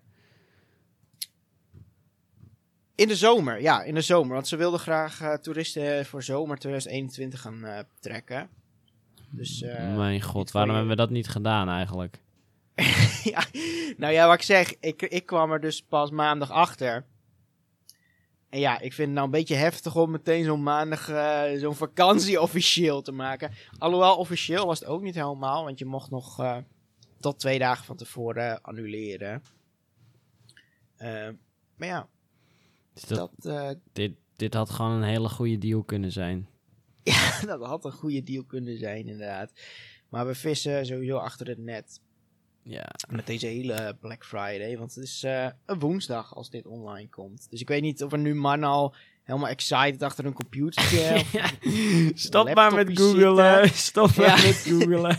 [2.94, 4.34] In de zomer, ja, in de zomer.
[4.34, 8.50] Want ze wilden graag eh, toeristen voor zomer 2021 gaan trekken.
[9.30, 12.20] Dus, eh, Mijn god, waarom je- hebben we dat niet gedaan eigenlijk?
[13.32, 13.44] ja,
[13.96, 17.04] nou ja, wat ik zeg, ik, ik kwam er dus pas maandag achter.
[18.48, 21.74] En ja, ik vind het nou een beetje heftig om meteen zo'n maandag eh, zo'n
[21.74, 23.52] vakantie officieel te maken.
[23.78, 26.56] Alhoewel, officieel was het ook niet helemaal, want je mocht nog eh,
[27.20, 29.42] tot twee dagen van tevoren annuleren.
[31.76, 32.08] Maar ja,
[32.94, 36.48] Dus dat, dat, dit, dit had gewoon een hele goede deal kunnen zijn.
[37.02, 39.52] Ja, dat had een goede deal kunnen zijn, inderdaad.
[40.08, 42.00] Maar we vissen sowieso achter het net
[42.62, 44.78] Ja, met deze hele Black Friday.
[44.78, 47.46] Want het is eh, een woensdag als dit online komt.
[47.50, 51.14] Dus ik weet niet of er nu mannen al helemaal excited achter een computertje...
[52.12, 53.68] of Stop maar met googelen.
[53.68, 54.46] Stop maar Ja.
[54.46, 55.18] met googelen.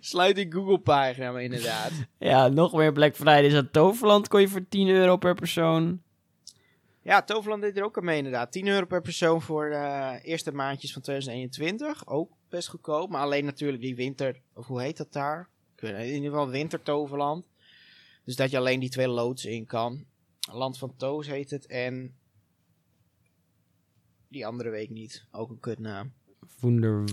[0.00, 1.90] Sluit die Google-pagina maar inderdaad.
[2.18, 3.44] Ja, nog meer Black Friday.
[3.44, 6.02] Is dat Toverland kon je voor 10 euro per persoon.
[7.02, 8.52] Ja, Toverland deed er ook aan mee inderdaad.
[8.52, 12.06] 10 euro per persoon voor de eerste maandjes van 2021.
[12.06, 13.10] Ook best goedkoop.
[13.10, 14.40] Maar alleen natuurlijk die winter...
[14.54, 15.48] Of hoe heet dat daar?
[15.76, 17.44] In ieder geval winter Toverland.
[18.24, 20.04] Dus dat je alleen die twee loods in kan.
[20.52, 21.66] Land van Toos heet het.
[21.66, 22.14] En...
[24.28, 25.26] Die andere week niet.
[25.30, 26.12] Ook een kutnaam.
[26.60, 27.04] Wonder...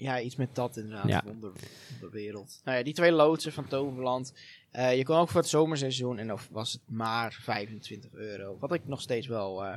[0.00, 1.08] Ja, iets met dat inderdaad.
[1.08, 1.22] Ja.
[1.24, 1.52] Wonder,
[1.90, 2.60] wonderwereld.
[2.64, 4.32] Nou ja, die twee loodsen van Toverland.
[4.70, 6.18] Eh, je kon ook voor het zomerseizoen.
[6.18, 8.56] En dan was het maar 25 euro.
[8.60, 9.64] Wat ik nog steeds wel...
[9.64, 9.74] eh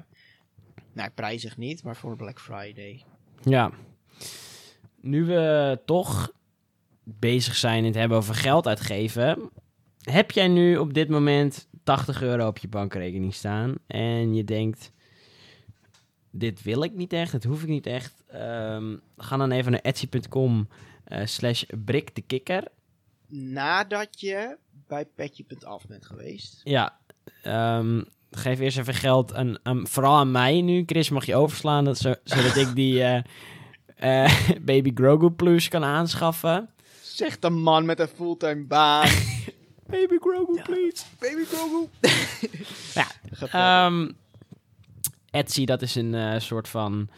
[0.93, 1.83] nou, prijzig niet.
[1.83, 3.03] Maar voor Black Friday.
[3.43, 3.71] Ja.
[4.99, 6.31] Nu we toch
[7.03, 9.51] bezig zijn in het hebben over geld uitgeven.
[10.01, 13.75] Heb jij nu op dit moment 80 euro op je bankrekening staan.
[13.87, 14.91] En je denkt...
[16.31, 18.23] Dit wil ik niet echt, dit hoef ik niet echt.
[18.27, 20.67] Ehm, ga dan even naar etsy.com
[21.03, 22.63] eh, slash brik de kikker.
[23.27, 26.61] Nadat je bij Petje.af bent geweest.
[26.63, 26.97] Ja,
[27.43, 30.83] ehm, geef eerst even geld aan, aan, vooral aan mij nu.
[30.85, 33.23] Chris mag je overslaan, dat zo, zodat ik die eh,
[34.25, 36.69] eh, Baby Grogu plush kan aanschaffen.
[37.01, 39.09] Zegt een man met een fulltime baan.
[39.91, 41.03] Baby Grogu, please.
[41.19, 41.87] Baby Grogu.
[42.93, 43.07] Ja.
[43.85, 44.09] Ehm,
[45.31, 47.09] Etsy, dat is een eh, soort van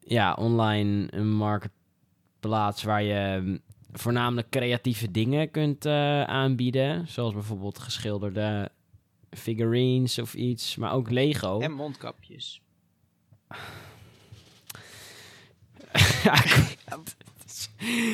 [0.00, 3.60] ja, online marktplaats waar je mm,
[3.92, 7.08] voornamelijk creatieve dingen kunt eh, aanbieden.
[7.08, 8.70] Zoals bijvoorbeeld geschilderde
[9.30, 11.60] figurines of iets, maar ook Lego.
[11.60, 12.60] en mondkapjes.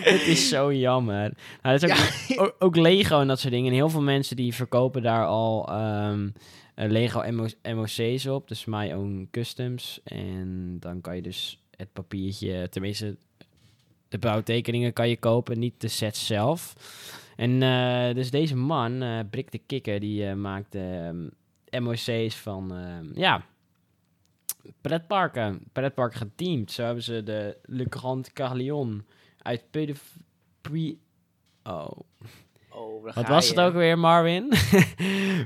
[0.02, 1.32] Het is zo jammer.
[1.62, 1.98] Nou, dat is ook,
[2.42, 3.68] ook, ook Lego en dat soort dingen.
[3.68, 6.30] En heel veel mensen die verkopen daar al ehm, eh,
[6.74, 8.48] Lego MO MOC's op.
[8.48, 10.00] Dus My Own Customs.
[10.04, 13.16] En dan kan je dus het papiertje, tenminste
[14.08, 16.74] de bouwtekeningen kan je kopen, niet de sets zelf.
[17.36, 21.28] En eh, dus deze man, eh Brik de Kikker, die eh, maakt ehm,
[21.70, 23.44] MOC's van, ehm, ja,
[24.80, 25.62] pretparken.
[25.72, 26.70] Pretparken geteamd.
[26.72, 29.04] Zo hebben ze de Le Grand Carillon
[29.42, 30.96] uit Peu de...
[31.62, 31.98] Oh.
[32.76, 33.54] Oh, Wat was je.
[33.54, 34.48] het ook weer, Marvin?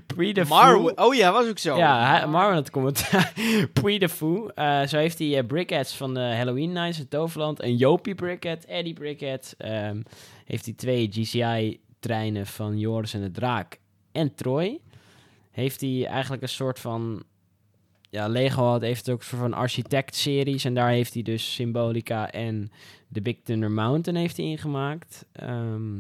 [0.07, 0.99] Pre the Marwin.
[1.05, 1.77] Oh ja, was ook zo.
[1.77, 3.33] Ja, hij- Marvin had commentaar.
[3.73, 4.49] Pre the Foo.
[4.49, 7.63] Eh, zo heeft hij Brickheads van de Halloween Nights in Toverland.
[7.63, 9.55] Een Jopie Brickhead, Eddie Brickhead.
[9.59, 10.03] Ehm,
[10.45, 13.79] heeft hij twee GCI-treinen van Joris en de Draak
[14.13, 14.81] en Troy.
[15.51, 17.23] Heeft hij eigenlijk een soort van...
[18.11, 20.65] Ja, Lego had heeft ook een soort van architect-series.
[20.65, 22.71] En daar heeft hij dus Symbolica en
[23.09, 25.27] de Big Thunder Mountain heeft hij ingemaakt.
[25.33, 25.91] Ehm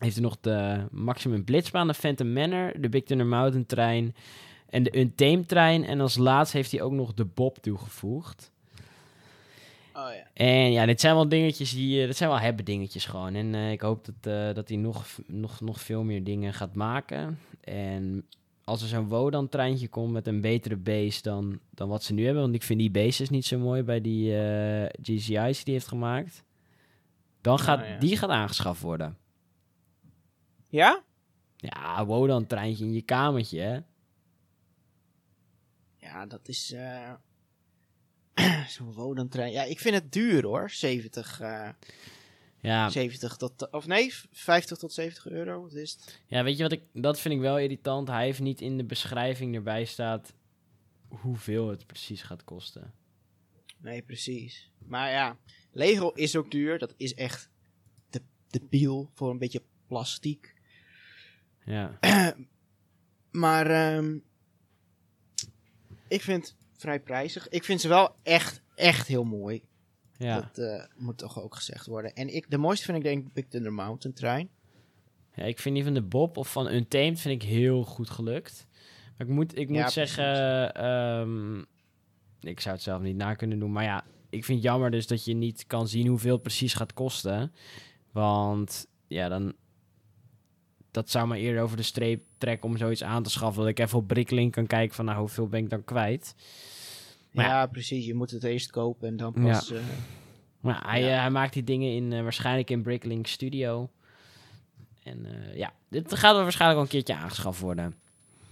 [0.00, 4.14] heeft hij nog de Maximum Blitzbaan, de Phantom Manor, de Big Thunder Mountain trein
[4.68, 5.84] en de Untamed trein.
[5.84, 8.52] En als laatste heeft hij ook nog de Bob toegevoegd.
[9.94, 10.44] Oh ja.
[10.44, 13.34] En ja, dit zijn wel dingetjes die, eh, dat zijn wel hebben dingetjes gewoon.
[13.34, 16.74] En eh, ik hoop dat, eh, dat hij nog, nog, nog veel meer dingen gaat
[16.74, 17.38] maken.
[17.60, 18.24] En
[18.70, 22.42] als er zo'n Wodan-treintje komt met een betere base dan, dan wat ze nu hebben,
[22.42, 25.88] want ik vind die bases niet zo mooi bij die eh, GCI's die hij heeft
[25.88, 26.44] gemaakt.
[27.40, 27.98] Dan gaat, ja.
[27.98, 29.16] die gaat aangeschaft worden.
[30.70, 31.04] Ja?
[31.56, 33.78] Ja, Wodan-treintje in je kamertje, hè?
[35.96, 36.72] Ja, dat is...
[36.72, 37.12] eh
[38.68, 39.52] Zo'n Wodan-trein.
[39.52, 40.70] Ja, ik vind het duur hoor.
[40.70, 41.68] 70, eh,
[42.60, 43.70] Ja, 70 tot...
[43.70, 45.62] Of nee, 50 tot 70 euro.
[45.62, 46.20] Wat is het?
[46.26, 46.82] ja, weet je wat ik...
[46.92, 48.08] Dat vind ik wel irritant.
[48.08, 50.32] Hij heeft niet in de beschrijving erbij staat
[51.08, 52.94] hoeveel het precies gaat kosten.
[53.78, 54.70] Nee, precies.
[54.78, 55.36] Maar ja,
[55.72, 56.78] Lego is ook duur.
[56.78, 57.50] Dat is echt
[58.10, 60.54] de, de biel voor een beetje plastiek.
[61.70, 61.98] Ja,
[63.30, 64.18] Maar ehm,
[66.08, 67.48] ik vind het vrij prijzig.
[67.48, 69.62] Ik vind ze wel echt, echt heel mooi.
[70.16, 70.40] ja.
[70.40, 72.14] Dat eh, moet toch ook gezegd worden.
[72.14, 74.48] En ik, de mooiste vind ik denk ik Big Thunder Mountain trein.
[75.34, 78.66] ja, ik vind die van de Bob of van Untamed vind ik heel goed gelukt.
[79.18, 80.72] Maar ik moet, ik moet Ja, zeggen...
[80.74, 81.58] ehm,
[82.40, 83.72] ik zou het zelf niet na kunnen doen.
[83.72, 86.74] Maar ja, ik vind het jammer dus dat je niet kan zien hoeveel het precies
[86.74, 87.52] gaat kosten.
[88.12, 89.54] Want ja, dan...
[90.90, 93.60] Dat zou me eerder over de streep trekken om zoiets aan te schaffen.
[93.62, 96.34] Dat ik even op Bricklink kan kijken van nou, hoeveel ben ik dan kwijt.
[97.32, 98.06] Maar ja, precies.
[98.06, 99.70] Je moet het eerst kopen en dan pas...
[99.72, 99.80] eh,
[100.60, 101.14] Maar hij, Ja.
[101.14, 103.90] eh, hij maakt die dingen in, eh, waarschijnlijk in Bricklink Studio.
[105.02, 107.94] En ja, dit gaat er waarschijnlijk wel een keertje aangeschaft worden.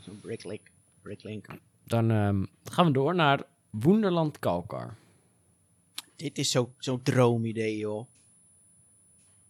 [0.00, 0.60] Zo'n Bricklink.
[1.02, 1.46] Bricklink.
[1.84, 4.94] Dan ehm, gaan we door naar Wonderland Kalkar.
[6.16, 8.06] Dit is zo- zo'n droomidee, joh.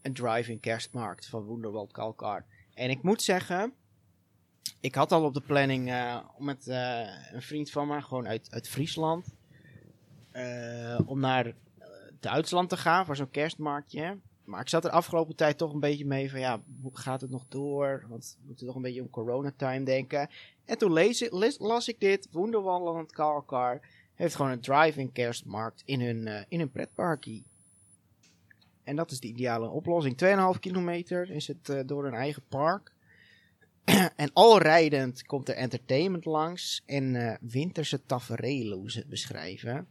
[0.03, 2.45] Een drive-in kerstmarkt van Wonderwald Kalkar.
[2.79, 3.73] En ik moet zeggen,
[4.81, 8.29] ik had al op de planning eh, om met eh, een vriend van me, gewoon
[8.29, 9.35] uit, uit Friesland,
[10.31, 11.55] eh, om naar eh,
[12.21, 14.19] Duitsland te gaan voor zo'n kerstmarktje.
[14.45, 17.31] Maar ik zat er afgelopen tijd toch een beetje mee van, ja, hoe gaat het
[17.31, 18.05] nog door?
[18.09, 20.29] Want we moeten toch een beetje om coronatime denken.
[20.65, 20.93] En toen
[21.59, 23.81] las ik dit, Wonderwald Kalkar
[24.15, 27.45] heeft gewoon een drive-in kerstmarkt in hun, eh, in hun pretparkie.
[28.89, 30.17] En dat is de ideale oplossing.
[30.55, 32.93] 2,5 kilometer is het eh, door een eigen park.
[34.17, 39.89] en al rijdend komt er entertainment langs en eh, winterse tafereelen, hoe ze het beschrijven.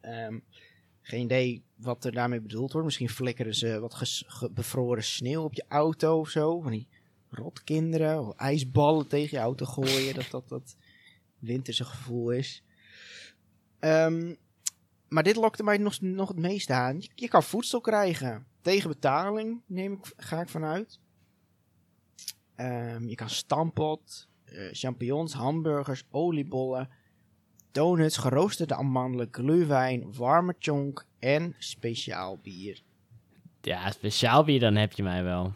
[0.00, 0.38] Ehm,
[1.00, 2.86] geen idee wat er daarmee bedoeld wordt.
[2.86, 6.60] Misschien flikkeren ze wat bevroren sneeuw op je auto of zo.
[6.60, 6.88] Van die
[7.30, 10.14] rotkinderen of ijsballen tegen je auto gooien.
[10.14, 10.76] dat dat dat
[11.38, 12.62] winterse gevoel is.
[13.78, 14.34] Ehm,
[15.08, 17.00] maar dit lokte mij nog, nog het meest aan.
[17.00, 18.46] Je, je kan voedsel krijgen.
[18.60, 20.98] Tegen betaling, neem ik, ga ik vanuit.
[22.54, 26.88] Ehm, je kan stampot, eh, champignons, hamburgers, oliebollen,
[27.72, 32.82] donuts, geroosterde amandelen, glühwein, warme chonk en speciaal bier.
[33.60, 35.52] Ja, speciaal bier, dan heb je mij wel.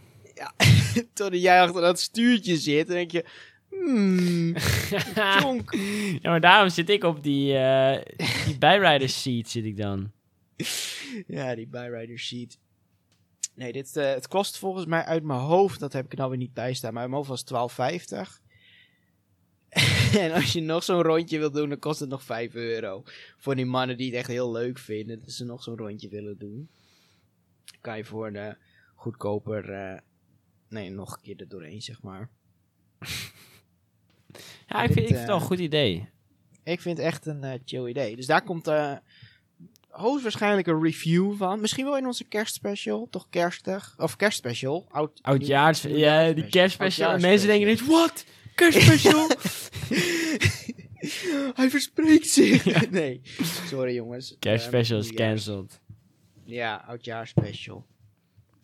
[1.14, 3.24] Totdat jij achter dat stuurtje zit, dan denk je...
[3.84, 4.54] Hmm,
[6.22, 8.16] ja, maar daarom zit ik op die, eh
[8.46, 10.10] die bijriders seat zit ik dan.
[11.26, 12.58] Ja, die byrider sheet.
[13.54, 16.30] Nee, dit, eh, het kost volgens mij uit mijn hoofd, dat heb ik er nou
[16.30, 18.40] weer niet bij staan, maar uit mijn hoofd was 12,50.
[20.22, 23.02] en als je nog zo'n rondje wil doen, dan kost het nog 5 euro.
[23.36, 26.38] Voor die mannen die het echt heel leuk vinden, dat ze nog zo'n rondje willen
[26.38, 26.68] doen.
[27.80, 28.56] Kan je voor de
[28.94, 29.98] goedkoper, eh,
[30.68, 32.30] nee, nog een keer er doorheen, zeg maar.
[34.68, 36.08] Ja, ik vind, ik vind het wel een eh, goed idee.
[36.64, 38.16] Ik vind het echt een eh, chill idee.
[38.16, 38.92] Dus daar komt eh
[39.88, 41.60] hoogstwaarschijnlijk een review van.
[41.60, 43.08] Misschien wel in onze kerstspecial.
[43.10, 43.94] Toch kerstig.
[43.98, 44.86] Of kerstspecial.
[44.90, 47.12] Oud, Oudjaars, ja, die kerstspecial.
[47.12, 48.24] En mensen denken ineens, wat?
[48.54, 49.28] Kerstspecial?
[51.54, 52.90] Hij verspreekt zich.
[52.90, 53.20] nee,
[53.66, 54.36] sorry jongens.
[54.38, 55.80] Kerstspecial is Ehm, nieuwjaars- cancelled.
[56.44, 57.86] Ja, oudjaarspecial.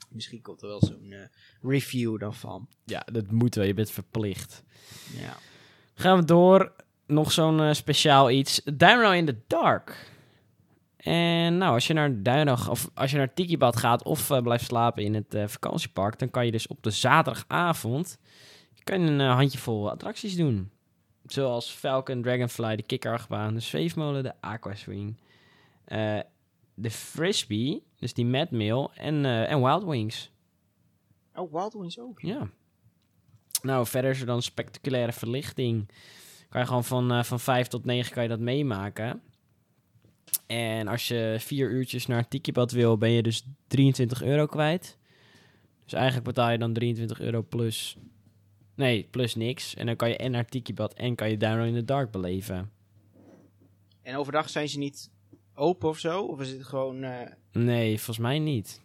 [0.08, 1.14] Misschien komt er wel zo'n
[1.62, 2.68] review dan van.
[2.84, 3.64] Ja, dat moet wel.
[3.64, 4.62] Je bent verplicht.
[5.20, 5.36] Ja.
[5.98, 6.72] Gaan we door.
[7.06, 8.60] Nog zo'n eh, speciaal iets.
[8.64, 10.12] Dynamo in the Dark.
[10.96, 14.64] En nou, als je naar Duindag of als je naar Tikibad gaat of eh, blijft
[14.64, 18.18] slapen in het eh, vakantiepark, dan kan je dus op de zaterdagavond
[18.88, 20.70] kan je een eh, handjevol attracties doen.
[21.26, 25.16] Zoals Falcon, Dragonfly, de kikkerargbaan, de zweefmolen, de aquaswing,
[25.84, 26.20] eh
[26.74, 30.30] de frisbee, dus die Madmail en, eh, en Wild Wings.
[31.34, 32.20] Oh, Wild Wings ook.
[32.20, 32.50] Ja.
[33.62, 35.88] Nou, verder is er dan spectaculaire verlichting.
[36.48, 39.22] Kan je gewoon van, eh, van 5 tot 9 kan je dat meemaken.
[40.46, 44.98] En als je vier uurtjes naar het tikibad wil, ben je dus 23 euro kwijt.
[45.84, 47.96] Dus eigenlijk betaal je dan 23 euro plus...
[48.74, 49.74] Nee, plus niks.
[49.74, 52.10] En dan kan je en naar het tikibad en kan je Down in the Dark
[52.10, 52.70] beleven.
[54.02, 55.10] En overdag zijn ze niet
[55.54, 56.22] open of zo?
[56.22, 58.80] Of is het gewoon eh Nee, volgens mij niet.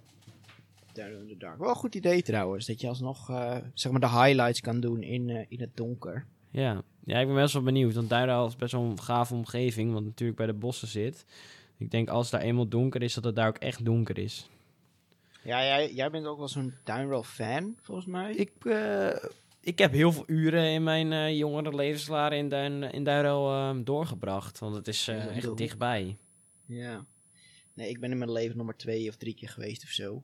[0.94, 1.60] Down in the Dark?
[1.60, 2.66] Wel een goed idee trouwens.
[2.66, 6.26] Dat je alsnog eh, zeg maar de highlights kan doen in, eh, in het donker.
[6.50, 6.84] Ja.
[7.04, 7.94] ja, ik ben best wel benieuwd.
[7.94, 11.26] Want Duindal is best wel een gave omgeving, wat natuurlijk bij de bossen zit.
[11.78, 14.50] Ik denk als het daar eenmaal donker is, dat het daar ook echt donker is.
[15.44, 18.34] Ja, jij, jij bent ook wel zo'n Downrail fan, volgens mij.
[18.34, 19.24] Ik, eh,
[19.64, 23.78] ik heb heel veel uren in mijn eh, jongere levensjaren in, Duin, in Duinrel eh,
[23.84, 24.60] doorgebracht.
[24.60, 26.18] Want het is eh, Ja, echt dichtbij.
[26.66, 27.06] Ja.
[27.74, 30.24] Nee, ik ben in mijn leven nog maar twee of drie keer geweest of zo.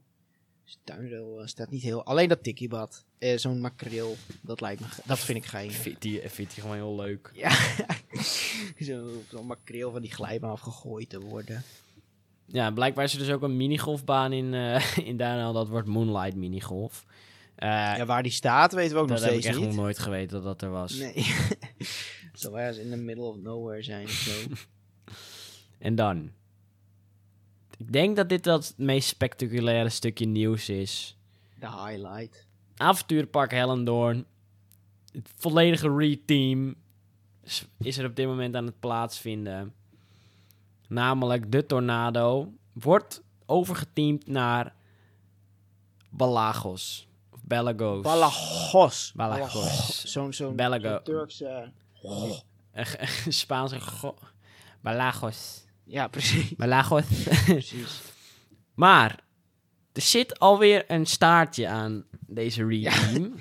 [0.85, 2.03] Dus eh, staat niet heel...
[2.05, 3.05] Alleen dat tikkiebad.
[3.17, 4.15] Eh Zo'n makreel.
[4.41, 4.87] Dat lijkt me...
[5.05, 5.75] Dat vind ik Ik geinig.
[5.75, 7.31] vind die, vind die gewoon heel leuk.
[7.33, 7.51] Ja.
[8.85, 11.63] Zo- Zo'n makreel van die glijbaan afgegooid te worden.
[12.45, 15.53] Ja, blijkbaar is er dus ook een minigolfbaan in, eh in Duinrel.
[15.53, 17.05] Dat wordt Moonlight Minigolf.
[17.55, 19.75] Eh ja, waar die staat weten we ook dat nog heb ik steeds echt niet.
[19.75, 20.93] nog nooit geweten dat dat er was.
[20.93, 21.13] Nee.
[22.33, 24.31] Zal ergens in the middle of nowhere zijn of zo.
[25.79, 26.31] En dan.
[27.79, 31.17] Ik denk dat dit wel het meest spectaculaire stukje nieuws is.
[31.59, 32.45] De highlight.
[32.77, 34.25] Avonturenpark Hellendoorn.
[35.11, 36.75] Het volledige reteam
[37.43, 39.73] is- er op dit moment aan het plaatsvinden.
[40.87, 44.73] Namelijk de Tornado wordt overgeteamd naar
[46.09, 47.07] Balagos.
[47.33, 48.01] Of Belagos.
[48.01, 49.11] Balagos.
[49.15, 50.03] Balagos.
[50.11, 50.55] Zo'n zo'n
[51.03, 51.71] Turkse...
[53.29, 54.15] Spaanse go-
[54.81, 55.63] Balagos.
[55.89, 56.55] Ja, precies.
[56.55, 57.05] Balagos.
[57.45, 58.01] precies.
[58.73, 59.19] maar
[59.93, 63.33] er zit alweer een staartje aan deze reteam.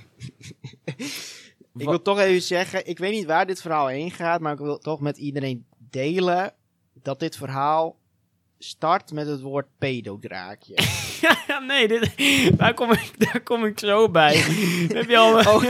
[1.76, 4.58] Ik wil toch even zeggen, ik weet niet waar dit verhaal heen gaat, maar ik
[4.58, 6.54] wil toch met iedereen delen
[7.02, 7.98] dat dit verhaal
[8.58, 10.74] start met het woord pedodraakje.
[11.46, 12.12] Ja, nee, dit,
[12.58, 14.36] daar, kom ik, daar kom ik zo bij.
[14.88, 15.38] Heb je al...
[15.38, 15.62] Oh.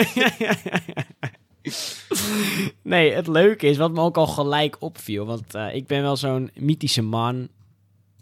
[2.82, 6.16] nee, het leuke is, wat me ook al gelijk opviel, want eh, ik ben wel
[6.16, 7.48] zo'n mythische man.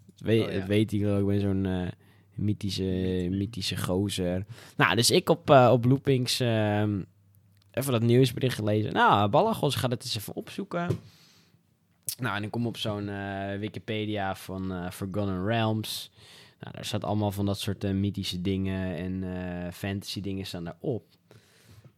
[0.07, 0.59] Dat weet, Oh, ja.
[0.59, 1.89] dat weet hij wel, ik ben zo'n eh,
[2.35, 2.83] mythische,
[3.31, 4.45] mythische gozer.
[4.77, 7.01] Nou, dus ik op, eh, op Loopings ehm,
[7.71, 8.93] even dat nieuwsbericht gelezen.
[8.93, 10.99] Nou, Ballagos gaat het eens even opzoeken.
[12.19, 13.11] Nou, en ik kom op zo'n
[13.59, 16.11] Wikipedia van Forgotten Realms.
[16.61, 21.16] Nou, daar staat allemaal van dat soort mythische dingen en fantasy dingen staan daarop.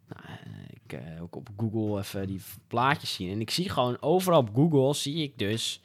[0.09, 3.31] Nou, eh, ik eh, ook op Google even die plaatjes zien.
[3.31, 5.81] En ik zie gewoon overal op Google zie ik dus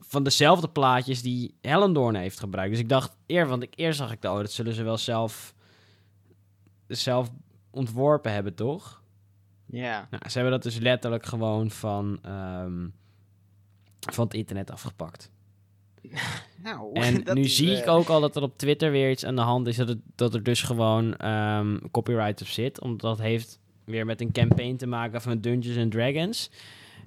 [0.00, 2.70] van dezelfde plaatjes die Hellendoorn heeft gebruikt.
[2.70, 4.98] Dus ik dacht eer, want ik eerst zag ik dat, oh, dat zullen ze wel
[4.98, 5.54] zelf,
[6.86, 7.30] zelf
[7.70, 9.02] ontworpen hebben, toch?
[9.66, 10.06] ja.
[10.10, 12.88] Nou, ze hebben dat dus letterlijk gewoon van, ehm,
[14.12, 15.30] van het internet afgepakt.
[16.62, 19.10] Nou, En dat nu is, zie eh, ik ook al dat er op Twitter weer
[19.10, 19.76] iets aan de hand is.
[19.76, 22.80] Dat, het, dat er dus gewoon ehm, copyright op zit.
[22.80, 26.50] Omdat dat heeft weer met een campaign te maken van Dungeons and Dragons.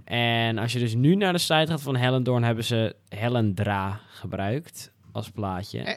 [0.04, 4.92] En als je dus nu naar de site gaat van Hellendoorn, hebben ze Hellendra gebruikt
[5.12, 5.80] als plaatje.
[5.80, 5.96] Eh,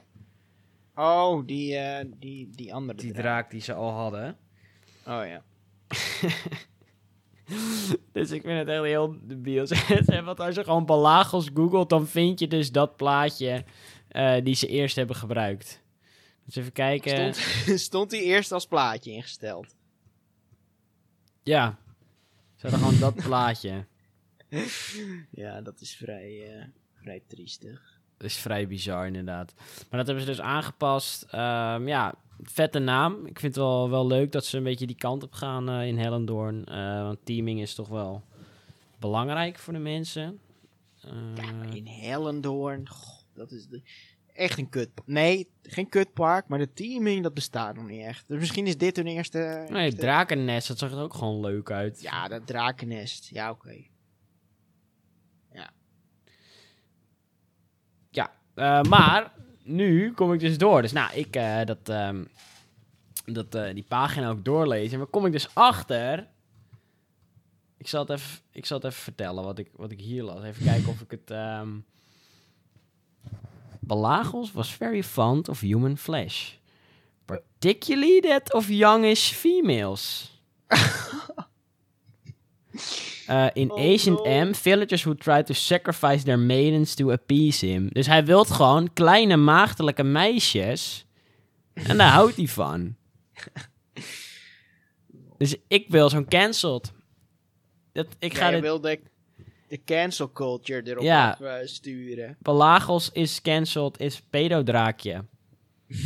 [0.95, 3.23] Oh, die, eh, die, die andere die draak.
[3.25, 4.37] draak die ze al hadden.
[5.07, 5.43] Oh ja.
[8.13, 9.67] Dus ik vind het echt heel debiel.
[10.25, 13.65] Want als je gewoon Balagos googelt, dan vind je dus dat plaatje
[14.09, 15.83] eh, die ze eerst hebben gebruikt.
[16.45, 17.35] Dus even kijken.
[17.35, 19.77] Stond, stond die eerst als plaatje ingesteld?
[21.43, 21.79] Ja.
[22.57, 23.87] Ze hadden gewoon dat plaatje.
[25.31, 28.01] Ja, dat is vrij, eh, vrij triestig.
[28.17, 29.55] Dat is vrij bizar inderdaad.
[29.57, 31.23] Maar dat hebben ze dus aangepast.
[31.23, 33.27] Ehm, ja, vette naam.
[33.27, 35.87] Ik vind het wel, wel leuk dat ze een beetje die kant op gaan eh,
[35.87, 36.65] in Hellendoorn.
[36.65, 38.23] Eh, want teaming is toch wel
[38.99, 40.41] belangrijk voor de mensen.
[41.01, 43.83] Eh, Ja, maar in Hellendoorn, goh, dat is de,
[44.33, 44.91] echt een kut.
[45.05, 48.29] Nee, geen kutpark, maar de teaming, dat bestaat nog niet echt.
[48.29, 49.67] Dus misschien is dit hun eerste...
[49.71, 52.01] nee, Drakennest, dat zag er ook gewoon leuk uit.
[52.01, 53.29] Ja, dat drakennest.
[53.31, 53.85] Ja, oké.
[58.11, 59.33] Ja, eh, maar
[59.69, 60.83] nu kom ik dus door.
[60.83, 62.25] Dus nou, ik eh, dat, ehm,
[63.25, 64.93] dat, eh, die pagina ook doorlezen.
[64.93, 66.27] En waar kom ik dus achter?
[67.77, 70.43] Ik zal het even, ik zal het even vertellen wat ik, wat ik hier las.
[70.43, 71.69] Even kijken of ik het, ehm,
[73.81, 76.53] Balagos was very fond of human flesh.
[77.25, 80.31] Particularly that of youngish females.
[83.31, 84.45] Uh, in Oh, Ancient no.
[84.45, 87.89] M, villagers would try to sacrifice their maidens to appease him.
[87.93, 91.07] Dus hij wilt gewoon kleine maagdelijke meisjes.
[91.75, 92.95] En daar houdt hij van.
[95.39, 96.93] Dus ik wil zo'n cancelled.
[97.93, 98.61] Dat, ik ga dit...
[98.61, 99.01] wil de,
[99.69, 101.41] de cancel culture erop Ja.
[101.41, 102.37] eh, sturen.
[102.43, 105.25] Pelagos is cancelled, is pedodraakje.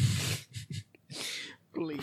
[1.70, 2.03] Please.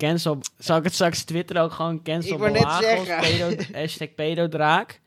[0.00, 0.38] Cancel...
[0.58, 3.20] Zal ik het straks twitteren ook gewoon cancel Ik wou net zeggen.
[3.20, 5.00] pedo, hashtag pedodraak.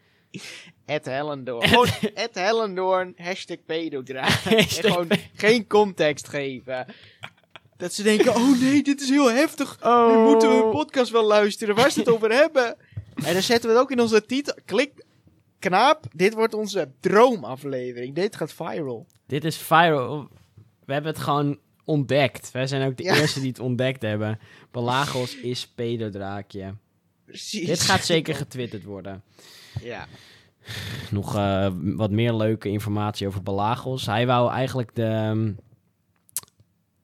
[0.86, 1.68] Ed Hellendoorn.
[1.68, 1.88] Gewoon
[2.26, 4.44] Ed Hellendoorn, hashtag pedodraak.
[4.46, 6.86] En gewoon geen context geven.
[7.78, 9.80] Dat ze denken, oh nee, dit is heel heftig.
[9.84, 11.76] Nu moeten we een podcast wel luisteren.
[11.76, 12.76] Waar ze het over hebben.
[13.26, 14.56] En dan zetten we het ook in onze titel.
[14.66, 15.06] Klik,
[15.60, 18.16] knaap, dit wordt onze droomaflevering.
[18.16, 19.08] Dit gaat viral.
[19.28, 20.28] Dit is viral.
[20.86, 22.52] We hebben het gewoon ontdekt.
[22.52, 23.16] Wij zijn ook de Ja.
[23.16, 24.40] eerste die het ontdekt hebben.
[24.72, 26.74] Pelagos is pedodraakje.
[27.26, 27.68] Precies.
[27.68, 29.24] Dit gaat zeker getwitterd worden.
[29.82, 30.08] Ja.
[31.12, 34.06] Nog eh, wat meer leuke informatie over Pelagos.
[34.06, 35.52] Hij wou eigenlijk de, ehm,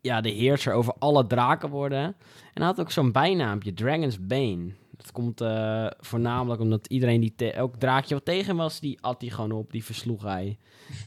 [0.01, 2.03] ja, de heerser over alle draken worden.
[2.03, 2.15] En
[2.53, 4.71] hij had ook zo'n bijnaampje, Dragon's Bane.
[5.01, 7.51] Dat komt eh, voornamelijk omdat iedereen die...
[7.51, 9.71] elk draakje wat tegen hem was, die at hij gewoon op.
[9.71, 10.57] Die versloeg hij.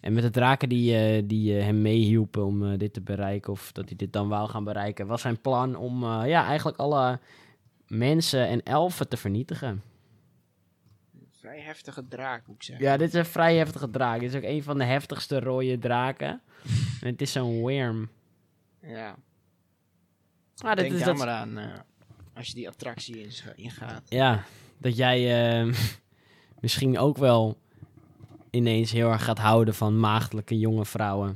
[0.00, 3.52] En met de draken die, eh, die eh, hem meehielpen om dit te bereiken...
[3.52, 5.06] of dat hij dit dan wou gaan bereiken...
[5.06, 7.20] was zijn plan om ja, eigenlijk alle
[7.86, 9.82] mensen en elfen te vernietigen.
[11.30, 12.86] Vrij heftige draak, moet ik zeggen.
[12.86, 14.20] Ja, dit is een vrij heftige draak.
[14.20, 16.40] Dit is ook een van de heftigste rode draken.
[17.00, 18.08] en het is zo'n worm.
[18.80, 19.16] Ja.
[20.56, 21.58] Ah, dit Denk is dat, maar aan
[22.34, 24.02] als je die attractie in- ingaat.
[24.08, 24.44] ja,
[24.78, 25.74] dat jij eh,
[26.60, 27.60] misschien ook wel
[28.50, 31.32] ineens heel erg gaat houden van maagdelijke jonge vrouwen.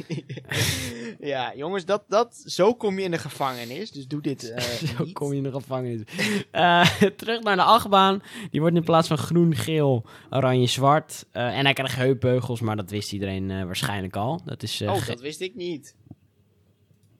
[1.20, 3.90] ja, jongens, dat, dat, zo kom je in de gevangenis.
[3.90, 5.12] Dus doe dit eh Zo niet.
[5.14, 6.02] kom je in de gevangenis.
[6.50, 6.86] Eh,
[7.16, 8.22] terug naar de achtbaan.
[8.50, 11.26] Die wordt in plaats van groen, geel, oranje, zwart.
[11.30, 14.40] Eh, en hij krijgt heupbeugels, maar dat wist iedereen waarschijnlijk al.
[14.44, 14.82] Dat is...
[14.82, 15.94] Oh, dat wist ik niet.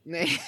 [0.03, 0.27] Nee,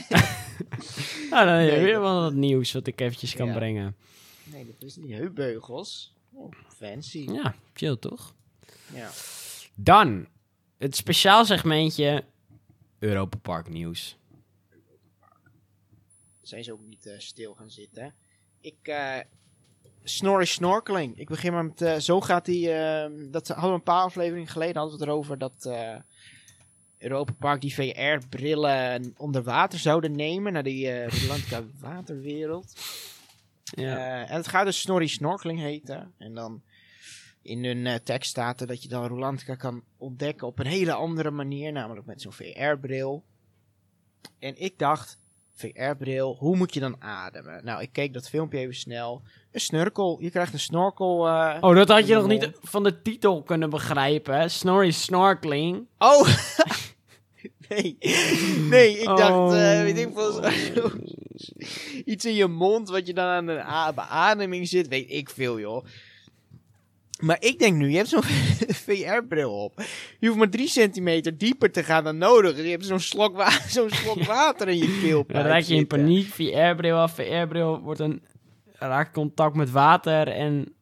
[1.30, 3.52] Ah, dan heb je Nee, weer wel wat nieuws wat ik eventjes kan Ja.
[3.54, 3.96] brengen.
[4.44, 5.12] nee dat ik niet.
[5.12, 6.14] Heupbeugels.
[6.32, 7.28] Oh, fancy.
[7.32, 8.34] Ja, chill toch?
[8.94, 9.10] Ja.
[9.74, 10.26] Dan
[10.78, 12.24] het speciaal segmentje
[12.98, 14.16] Europa Park nieuws.
[16.40, 18.14] Zijn ze ook niet eh, stil gaan zitten.
[18.60, 18.88] Ik,
[20.04, 21.18] Snorri Snorkeling.
[21.18, 22.66] Ik begin maar met, eh, zo gaat die,
[23.30, 25.66] dat hadden we een paar afleveringen geleden, hadden we het erover dat
[27.02, 32.72] Europa Park die VR-brillen onder water zouden nemen naar die Rolantica waterwereld.
[33.74, 33.96] Ja.
[33.96, 36.12] Eh, en het gaat dus Snorri Snorkeling heten.
[36.18, 36.62] En dan
[37.42, 40.92] in hun eh, tekst staat er dat je dan Rolantica kan ontdekken op een hele
[40.92, 43.24] andere manier, namelijk met zo'n VR-bril.
[44.38, 45.18] En ik dacht,
[45.54, 47.64] VR-bril, hoe moet je dan ademen?
[47.64, 49.22] Nou, ik keek dat filmpje even snel.
[49.50, 51.18] Een snurkel, je krijgt een snorkel.
[51.60, 54.38] oh, dat had je nog niet van de titel kunnen begrijpen.
[54.38, 54.48] hè?
[54.48, 55.86] Snorri Snorkeling.
[55.98, 56.28] Oh!
[57.74, 57.96] nee,
[58.70, 59.16] nee, ik Oh.
[59.16, 60.50] dacht, eh, weet ik veel,
[62.12, 65.60] iets in je mond wat je dan aan de a- beademing zit, weet ik veel,
[65.60, 65.84] joh.
[67.20, 68.22] Maar ik denk nu, je hebt zo'n
[68.84, 69.82] VR-bril op.
[70.18, 72.56] Je hoeft maar drie centimeter dieper te gaan dan nodig.
[72.56, 75.24] Je hebt zo'n slok, wa- zo'n slok water in je keel.
[75.26, 76.26] Dan raak je in paniek.
[76.26, 77.14] VR-bril af.
[77.14, 78.22] VR-bril wordt een
[78.72, 80.74] raakt contact met water en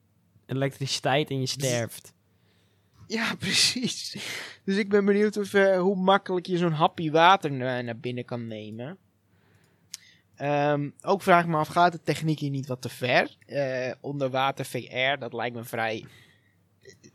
[0.47, 2.13] elektriciteit en je sterft.
[3.11, 4.17] Ja, precies.
[4.65, 8.25] Dus ik ben benieuwd of, eh, hoe makkelijk je zo'n happy water na- naar binnen
[8.25, 8.99] kan nemen.
[10.37, 13.37] Ehm, ook vraag ik me af, gaat de techniek hier niet wat te ver?
[13.47, 16.05] Eh onderwater VR, dat lijkt me vrij...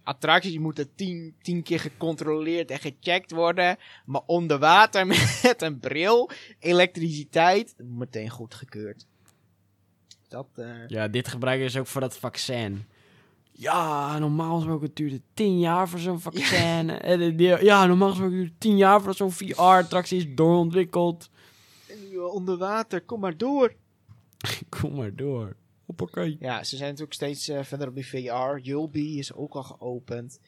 [0.03, 3.77] Attracties moeten tien, tien keer gecontroleerd en gecheckt worden.
[4.05, 5.07] Maar onder water
[5.43, 6.29] met een bril,
[6.59, 9.05] elektriciteit, meteen goedgekeurd.
[10.27, 12.85] Dat, eh, Ja, dit gebruiken ze ook voor dat vaccin.
[13.57, 16.89] Ja, normaal gesproken duurt het 10 jaar voor zo'n vaccin.
[17.11, 21.29] En, eh, Ja, normaal gesproken duurt het 10 jaar voordat zo'n VR-attractie is doorontwikkeld.
[21.89, 23.73] en nu onder water, kom maar door.
[24.79, 25.55] Kom maar door.
[25.85, 26.37] Hoppakee.
[26.39, 28.57] Ja, ze zijn natuurlijk steeds eh, verder op die VR.
[28.61, 30.39] Julby is ook al geopend.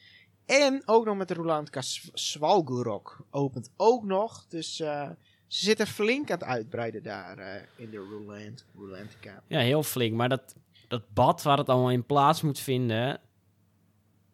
[0.46, 4.44] En ook nog met de Rolantica Sw- Svalgurok opent ook nog.
[4.48, 5.10] Dus eh,
[5.46, 9.42] ze zitten flink aan het uitbreiden daar eh, in de Roland, Rolantica.
[9.46, 10.14] Ja, heel flink.
[10.14, 10.54] Maar dat,
[10.88, 13.20] dat bad waar het allemaal in plaats moet vinden,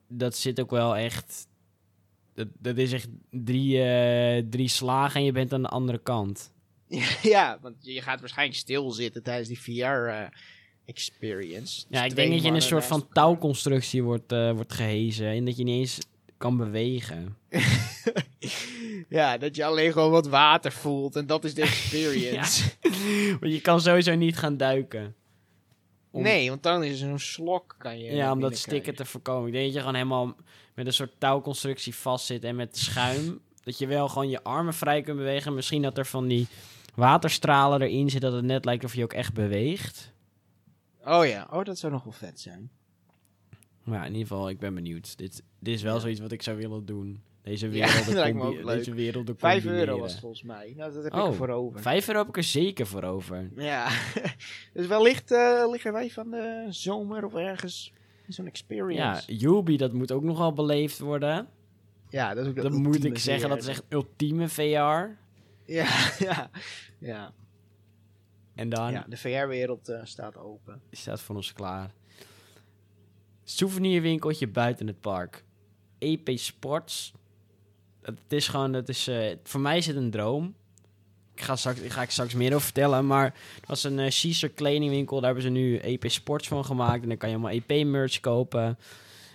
[0.09, 1.47] dat zit ook wel echt...
[2.35, 6.53] Dat, dat is echt drie, eh, drie slagen en je bent aan de andere kant.
[7.35, 11.85] ja, want je gaat waarschijnlijk stilzitten tijdens die VR-experience.
[11.89, 15.45] Ja, ik denk dat je in een soort van touwconstructie wordt, eh, wordt gehezen en
[15.45, 15.99] dat je niet eens
[16.37, 17.37] kan bewegen.
[19.09, 22.63] Ja, dat je alleen gewoon wat water voelt en dat is de experience.
[23.41, 25.15] Want je kan sowieso niet gaan duiken.
[26.15, 29.05] Om- Nee, want dan is er zo'n slok kan je Ja, om dat stikken te
[29.05, 29.47] voorkomen.
[29.47, 30.37] Ik denk dat je gewoon helemaal
[30.75, 33.41] met een soort touwconstructie vastzit en met schuim.
[33.65, 35.55] Dat je wel gewoon je armen vrij kunt bewegen.
[35.55, 36.47] Misschien dat er van die
[36.95, 40.13] waterstralen erin zit, dat het net lijkt of je ook echt beweegt.
[41.05, 42.71] Oh ja, oh dat zou nog wel vet zijn.
[43.83, 45.17] Maar ja, in ieder geval, ik ben benieuwd.
[45.19, 46.01] Dit, dit is wel Ja.
[46.01, 47.23] zoiets wat ik zou willen doen.
[47.45, 50.73] Deze Ja, werelden, lijkt me combi- deze werelden euro was het volgens mij.
[50.77, 51.81] Nou, dat heb ik Oh, er voor over.
[51.81, 53.51] Vijf euro heb ik er zeker voor over.
[53.57, 53.89] Ja,
[54.75, 57.93] dus wellicht eh, liggen wij van de zomer of ergens
[58.29, 59.37] zo'n Ja, experience.
[59.37, 61.49] Yubi, dat moet ook nogal beleefd worden.
[62.09, 64.61] Ja, dat is ook Dan moet ik zeggen, dat is echt ultieme VR.
[64.63, 65.09] Ja,
[66.19, 66.51] ja,
[66.99, 67.33] ja.
[68.55, 70.81] En dan ja de VR-wereld eh, staat open.
[70.91, 71.93] staat voor ons klaar.
[73.45, 75.45] Souvenirwinkeltje buiten het park.
[75.99, 77.13] EP Sports.
[78.05, 80.55] Het is gewoon, het is, eh, voor mij is het een droom.
[81.35, 84.09] Ik ga, straks, ik ga ik straks meer over vertellen, maar het was een uh,
[84.09, 85.17] Caesar kledingwinkel.
[85.17, 87.03] Daar hebben ze nu EP Sports van gemaakt.
[87.03, 88.79] En dan kan je allemaal EP merch kopen.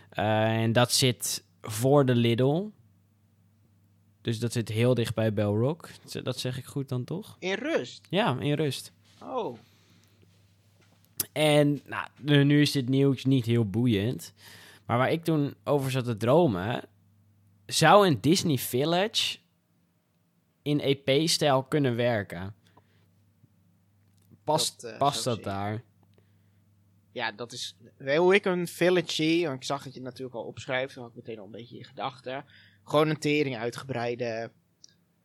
[0.09, 2.70] Eh, en dat zit voor de Lidl.
[4.22, 5.89] Dus dat zit heel dicht bij Belrock.
[6.24, 7.36] Dat zeg ik goed dan toch?
[7.39, 8.07] In rust.
[8.09, 8.91] Ja, in rust.
[9.22, 9.57] Oh.
[11.32, 14.34] En nou, nu is dit nieuws niet heel boeiend.
[14.86, 16.84] Maar waar ik toen over zat te dromen,
[17.70, 19.38] zou een Disney Village
[20.61, 22.55] in EP-stijl kunnen werken?
[24.43, 25.84] Past Dat, eh, past dat daar?
[27.11, 27.76] Ja, dat is
[28.15, 29.45] hoe ik een village zie.
[29.45, 30.93] Want ik zag het je natuurlijk al opschrijven.
[30.93, 32.45] Toen had ik meteen al een beetje in gedachten.
[32.84, 34.51] Gewoon een tering uitgebreide.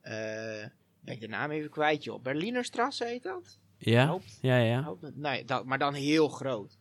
[0.01, 0.67] eh
[1.01, 2.23] ben ik de naam even kwijt, joh.
[2.23, 3.59] Berlinerstrasse heet dat?
[3.77, 4.19] Ja?
[4.41, 4.95] Ja, ja.
[5.47, 6.79] dat, maar dan heel groot.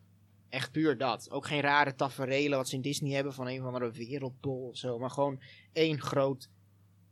[0.54, 1.30] Echt puur dat.
[1.30, 4.76] Ook geen rare taferelen wat ze in Disney hebben van een of andere wereldbol of
[4.76, 4.98] zo.
[4.98, 5.40] Maar gewoon
[5.72, 6.48] één groot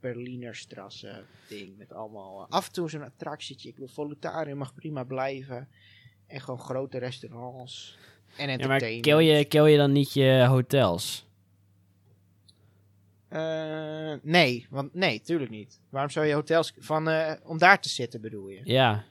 [0.00, 1.76] Berlinerstrasse ding.
[1.78, 3.68] Met allemaal eh, af en toe zo'n attractietje.
[3.68, 5.68] Ik wil Volutarium mag prima blijven.
[6.26, 7.98] En gewoon grote restaurants.
[8.36, 9.02] En Ja, maar entertainment.
[9.04, 11.26] kill je, kill je dan niet je hotels?
[13.28, 15.80] Eh, nee, want nee, tuurlijk niet.
[15.88, 18.60] Waarom zou je hotels van eh, om daar te zitten bedoel je?
[18.64, 19.04] Ja.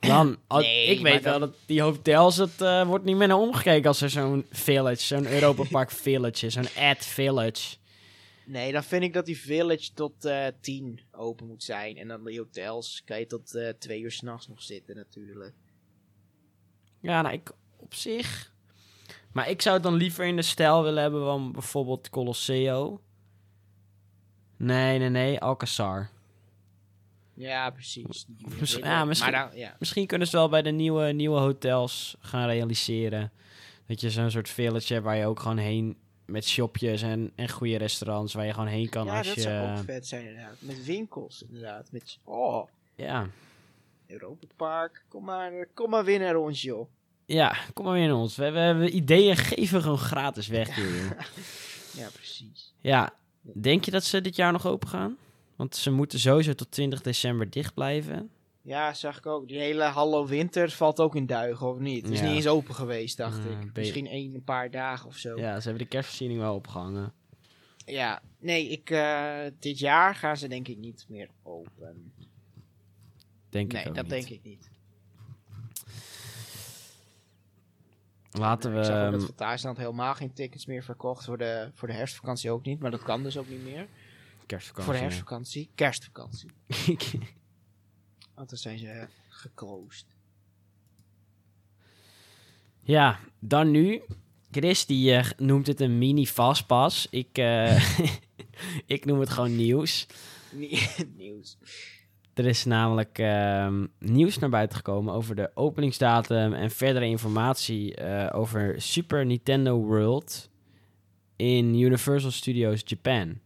[0.00, 3.38] Dan, al- Nee, ik weet wel dat die hotels, het eh, wordt niet meer naar
[3.38, 7.76] omgekeken als er zo'n village, zo'n Europa Park village is, zo'n ad village.
[8.46, 11.96] Nee, dan vind ik dat die village tot eh tien open moet zijn.
[11.96, 15.54] En dan die hotels kan je tot eh, twee uur s'nachts nog zitten natuurlijk.
[17.00, 18.52] Ja, nou, ik op zich.
[19.32, 23.00] Maar ik zou het dan liever in de stijl willen hebben van bijvoorbeeld Colosseo.
[24.56, 26.10] Nee, nee, nee, Alcazar.
[27.38, 28.26] Ja, precies.
[28.80, 29.76] Ja, misschien- Maar dan, ja.
[29.78, 33.32] Misschien kunnen ze wel bij de nieuwe, nieuwe hotels gaan realiseren.
[33.86, 37.48] Dat je zo'n soort village hebt waar je ook gewoon heen met shopjes en, en
[37.48, 39.40] goede restaurants waar je gewoon heen kan ja, als dat je...
[39.40, 40.56] zou ook vet zijn inderdaad.
[40.58, 41.92] Met winkels inderdaad.
[41.92, 43.26] Met, oh, Ja.
[44.06, 45.04] Europa Park.
[45.08, 46.88] Kom maar, kom maar winnen rond joh.
[47.26, 48.36] ja, kom maar weer in ons.
[48.36, 51.16] We hebben, we hebben ideeën, geven gewoon gratis weg hier.
[51.92, 52.74] Ja, precies.
[52.80, 53.10] Ja,
[53.42, 55.16] denk je dat ze dit jaar nog open gaan?
[55.58, 58.30] Want ze moeten sowieso tot 20 december dicht blijven.
[58.62, 59.48] Ja, zag ik ook.
[59.48, 62.02] Die hele Hallo Winter valt ook in duigen, of niet?
[62.02, 62.26] Het is Ja.
[62.26, 63.72] niet eens open geweest, dacht Ja, ik.
[63.74, 65.36] Misschien één, een paar dagen of zo.
[65.38, 67.12] Ja, ze hebben de kerstversiering wel opgehangen.
[67.84, 72.12] Ja, nee, ik, eh, dit jaar gaan ze denk ik niet meer open.
[73.48, 74.12] Denk nee, ik ook dat niet.
[74.12, 74.70] denk ik niet.
[78.30, 78.78] Laten we...
[78.78, 81.24] ik zag ook dat ehm, Thuisland helemaal geen tickets meer verkocht.
[81.24, 83.86] Voor de, voor de herfstvakantie ook niet, maar dat kan dus ook niet meer.
[84.48, 84.84] Kerstvakantie.
[84.84, 85.70] voor de herfstvakantie.
[85.74, 86.50] Kerstvakantie.
[88.34, 90.06] Want dan zijn ze geclosed.
[92.82, 94.02] ja, dan nu.
[94.50, 97.06] Chris die eh, noemt het een mini fastpass.
[97.10, 97.98] Ik, eh,
[98.86, 100.06] ik noem het gewoon nieuws.
[100.52, 101.58] Nie- Nieuws.
[102.34, 108.38] Er is namelijk ehm, nieuws naar buiten gekomen over de openingsdatum en verdere informatie eh,
[108.38, 110.50] over Super Nintendo World
[111.36, 113.38] in Universal Studios Japan.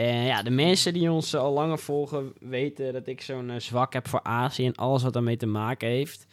[0.00, 3.92] En ja, de mensen die ons al langer volgen weten dat ik zo'n eh, zwak
[3.92, 6.26] heb voor Azië en alles wat daarmee te maken heeft.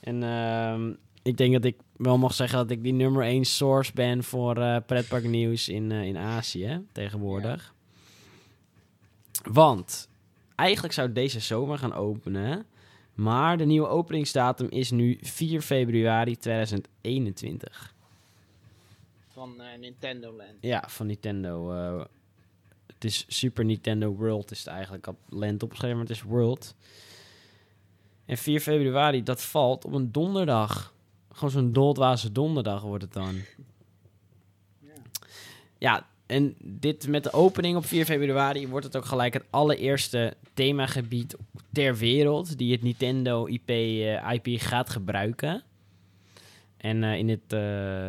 [0.00, 0.92] En ehm,
[1.22, 4.56] ik denk dat ik wel mag zeggen dat ik die nummer 1 source ben voor
[4.56, 7.74] eh pretparknieuws in, eh, in Azië tegenwoordig.
[9.42, 10.08] Want
[10.54, 12.66] eigenlijk zou deze zomer gaan openen.
[13.14, 17.94] Maar de nieuwe openingsdatum is nu 4 februari 2021.
[19.28, 20.56] Van eh, Nintendo Land.
[20.60, 21.72] Ja, van Nintendo.
[22.98, 26.74] Het is Super Nintendo World is het eigenlijk op land opgeschreven, maar het is World.
[28.24, 30.94] En 4 februari, dat valt op een donderdag.
[31.32, 33.34] Gewoon zo'n doldwaze donderdag wordt het dan.
[34.80, 34.92] Ja.
[35.78, 40.36] Ja, en dit met de opening op 4 februari wordt het ook gelijk het allereerste
[40.54, 41.36] themagebied
[41.72, 45.62] ter wereld die het Nintendo IP, eh, IP gaat gebruiken.
[46.78, 47.60] En eh, in het, eh,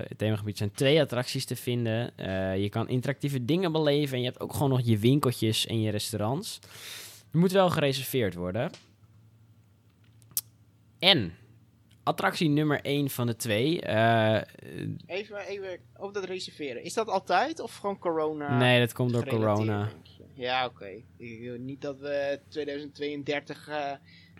[0.08, 2.18] het themagebied zijn twee attracties te vinden.
[2.18, 5.82] Eh, je kan interactieve dingen beleven en je hebt ook gewoon nog je winkeltjes en
[5.82, 6.60] je restaurants.
[7.32, 8.72] Er moet wel gereserveerd worden.
[11.00, 11.34] En
[12.04, 13.88] attractie nummer 1 van de twee.
[15.06, 16.84] Even, even op dat reserveren.
[16.84, 18.58] Is dat altijd of gewoon corona?
[18.58, 19.90] nee, dat komt door corona.
[20.34, 21.04] Ja, oké.
[21.18, 23.70] Ik wil Niet dat we 2032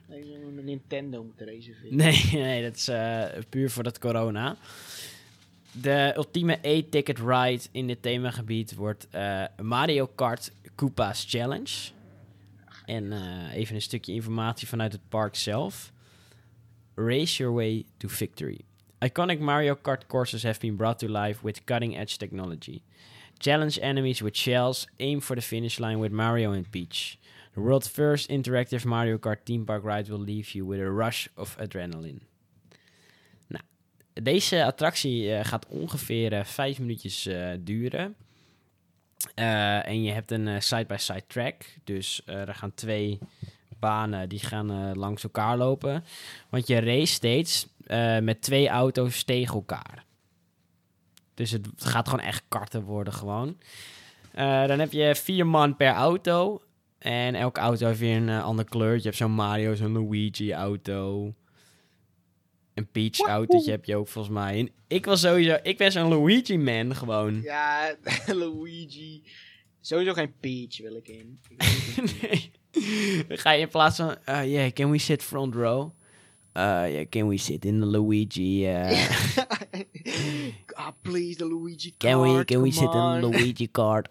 [0.10, 1.96] eh een Nintendo moeten reserveren.
[1.96, 4.58] Nee, nee, dat is eh, puur voor dat corona.
[5.72, 11.92] De ultieme A-ticket ride in dit themagebied wordt eh, Mario Kart Koopa's Challenge.
[12.86, 15.92] En eh, even een stukje informatie vanuit het park zelf.
[16.96, 18.60] Race your way to victory.
[19.06, 22.82] Iconic Mario Kart courses have been brought to life with cutting-edge technology.
[23.38, 27.19] Challenge enemies with shells, aim for the finish line with Mario and Peach.
[27.60, 31.28] The world's first interactive Mario Kart theme park ride will leave you with a rush
[31.36, 32.20] of adrenaline.
[33.48, 33.64] Nou,
[34.14, 38.16] deze attractie eh, gaat ongeveer eh, vijf minuutjes eh, duren.
[39.36, 41.64] En je hebt een side-by-side track.
[41.84, 43.20] Dus er gaan twee
[43.80, 46.04] banen die gaan langs elkaar lopen.
[46.50, 47.68] Want je race steeds
[48.22, 50.06] met twee auto's tegen elkaar.
[51.34, 53.58] Dus het gaat gewoon echt karten worden gewoon.
[54.68, 56.62] Dan heb je vier man per auto.
[57.00, 58.98] En elke auto heeft weer een eh, ander kleurtje.
[58.98, 61.34] Je hebt zo'n Mario, zo'n Luigi-auto.
[62.74, 64.60] Een Peach-autootje heb je ook volgens mij.
[64.60, 65.58] En ik was sowieso...
[65.64, 67.42] Ik ben zo'n Luigi-man gewoon.
[67.42, 67.96] Ja,
[68.28, 69.24] Luigi.
[69.82, 71.40] Sowieso geen Peach wil ik in.
[71.58, 72.52] Ik nee.
[73.38, 74.16] Ga je in plaats van...
[74.30, 75.92] uh, yeah, can we sit front row?
[76.54, 78.68] Uh, yeah, can we sit in the Luigi...
[78.68, 79.10] uh,
[80.76, 82.14] ah, please, de Luigi card.
[82.14, 84.10] can we, can we sit in the Luigi card?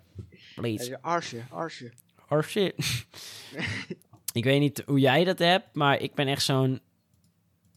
[0.55, 0.97] Please.
[1.03, 1.91] Arsje, Arsje.
[2.29, 2.75] Oh shit.
[4.33, 6.81] ik weet niet hoe jij dat hebt, maar ik ben echt zo'n...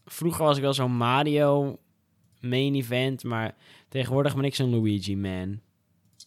[0.04, 1.78] Vroeger was ik wel zo'n Mario
[2.40, 3.54] main event, maar
[3.88, 5.60] tegenwoordig ben ik zo'n Luigi man.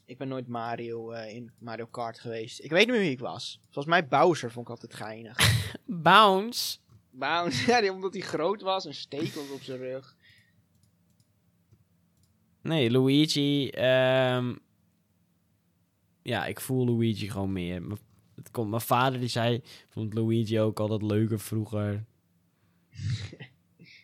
[0.05, 2.59] Ik ben nooit Mario eh, in Mario Kart geweest.
[2.63, 3.59] Ik weet niet meer wie ik was.
[3.63, 5.37] Volgens mij Bowser vond ik altijd geinig.
[5.85, 6.77] Bounce.
[7.09, 10.15] Bounce, ja, omdat hij groot was en stekels op zijn rug.
[12.61, 13.69] Nee, Luigi.
[13.69, 14.55] ehm,
[16.21, 17.83] ja, ik voel Luigi gewoon meer.
[18.45, 22.05] Het komt, mijn vader die zei, vond Luigi ook altijd leuker vroeger.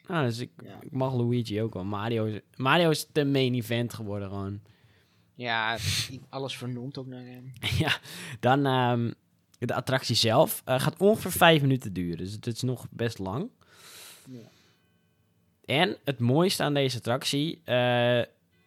[0.07, 0.81] nou, dus ik, Ja.
[0.81, 1.83] ik mag Luigi ook wel.
[1.83, 4.61] Mario is, Mario is de main event geworden gewoon.
[5.35, 5.77] Ja,
[6.29, 7.51] alles vernoemd ook naar hem.
[7.85, 7.97] ja,
[8.39, 9.11] dan ehm,
[9.59, 12.17] de attractie zelf eh, gaat ongeveer vijf minuten duren.
[12.17, 13.49] Dus het is nog best lang.
[14.29, 14.49] Ja.
[15.65, 18.17] En het mooiste aan deze attractie, eh,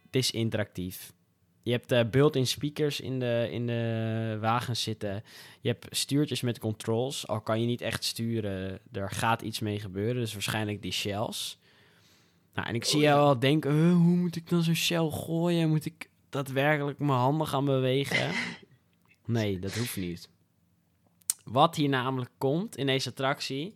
[0.05, 1.13] het is interactief.
[1.65, 5.23] Je hebt eh, built-in speakers in de, in de wagens zitten.
[5.61, 7.27] Je hebt stuurtjes met controls.
[7.27, 10.15] Al kan je niet echt sturen, er gaat iets mee gebeuren.
[10.23, 11.59] Dus waarschijnlijk die shells.
[12.55, 15.11] Nou, en ik zie Oh, jou al denken, "Huh, hoe moet ik dan zo'n shell
[15.11, 15.69] gooien?
[15.69, 18.31] Moet ik daadwerkelijk mijn handen gaan bewegen?
[19.25, 20.29] nee, dat hoeft niet.
[21.45, 23.75] Wat hier namelijk komt in deze attractie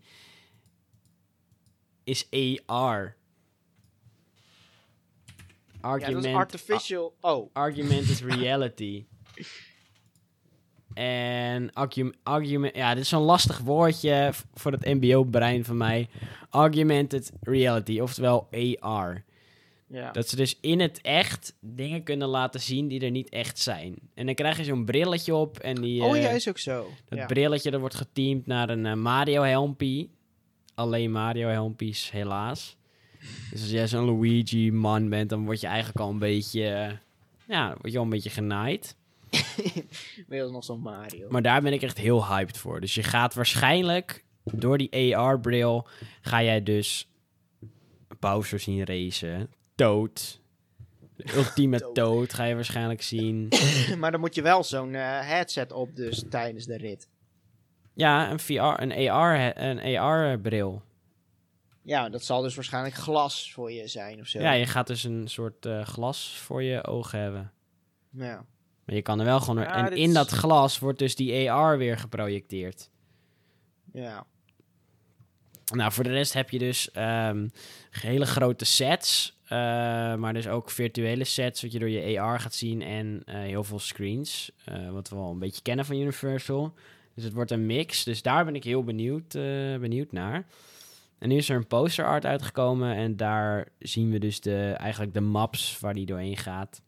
[2.05, 2.28] is
[2.66, 3.16] AR.
[5.83, 7.14] Ja, dat Argument, is artificial.
[7.20, 9.05] Oh, Argumented reality.
[10.95, 16.09] En argu- argument, ja, dit is zo'n lastig woordje voor het MBO-brein van mij.
[16.51, 18.49] Augmented reality, oftewel
[18.81, 19.24] AR.
[19.87, 20.11] ja.
[20.11, 23.97] Dat ze dus in het echt dingen kunnen laten zien die er niet echt zijn.
[24.14, 26.03] En dan krijg je zo'n brilletje op en die...
[26.03, 26.87] oh eh, ja, is ook zo.
[27.09, 27.26] dat ja.
[27.26, 30.11] brilletje dat wordt geteamd naar een eh, Mario helmpie.
[30.74, 32.78] Alleen Mario helmpies, helaas.
[33.51, 36.64] Dus als jij zo'n Luigi man bent, dan word je eigenlijk al een beetje...
[36.64, 36.93] eh,
[37.49, 38.97] ja, word je al een beetje genaaid.
[40.29, 41.27] Weer als nog zo'n Mario.
[41.31, 42.81] Maar daar ben ik echt heel hyped voor.
[42.81, 45.87] Dus je gaat waarschijnlijk door die AR-bril...
[46.21, 47.09] ga jij dus
[48.21, 49.51] Bowser zien racen.
[49.75, 50.41] Toad.
[51.16, 51.95] De ultieme Toad.
[51.95, 53.49] Toad ga je waarschijnlijk zien.
[53.99, 57.09] maar dan moet je wel zo'n eh, headset op dus tijdens de rit.
[57.95, 60.83] Ja, een VR, een AR, een AR-bril.
[61.89, 64.39] Ja, dat zal dus waarschijnlijk glas voor je zijn of zo.
[64.41, 67.53] Ja, je gaat dus een soort eh, glas voor je ogen hebben.
[68.11, 68.45] Ja.
[68.84, 69.62] Maar je kan er wel gewoon...
[69.62, 72.91] Ja, en in is- dat glas wordt dus die AR weer geprojecteerd.
[73.93, 74.26] ja.
[75.74, 77.49] Nou, voor de rest heb je dus ehm,
[77.91, 79.36] hele grote sets.
[79.45, 79.59] eh,
[80.14, 82.82] maar dus ook virtuele sets, wat je door je AR gaat zien.
[82.82, 84.51] En eh, heel veel screens.
[84.64, 86.74] eh, wat we al een beetje kennen van Universal.
[87.14, 88.05] Dus het wordt een mix.
[88.05, 89.43] Dus daar ben ik heel benieuwd, eh,
[89.78, 90.47] benieuwd naar.
[91.19, 92.95] En nu is er een poster art uitgekomen.
[92.95, 96.83] En daar zien we dus de, eigenlijk de maps waar die doorheen gaat.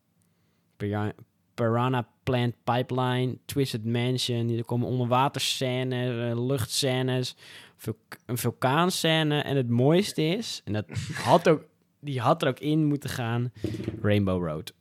[1.55, 4.49] Piranha Plant Pipeline, Twisted Mansion.
[4.49, 7.37] Er komen onderwaterscènes, uh, luchtscènes,
[8.27, 9.41] een vulkaanscène.
[9.43, 11.65] En het mooiste is, en dat had ook,
[12.01, 13.53] die had er ook in moeten gaan,
[14.03, 14.75] Rainbow Road.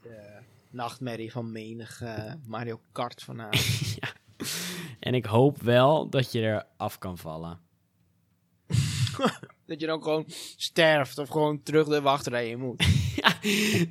[0.00, 0.38] De
[0.70, 3.96] nachtmerrie van menig uh, Mario Kart vanavond.
[4.00, 4.08] ja.
[5.00, 7.58] En ik hoop wel dat je er af kan vallen.
[9.66, 10.24] dat je dan gewoon
[10.56, 12.84] sterft of gewoon terug de wachtrij in moet.
[13.16, 13.28] ja,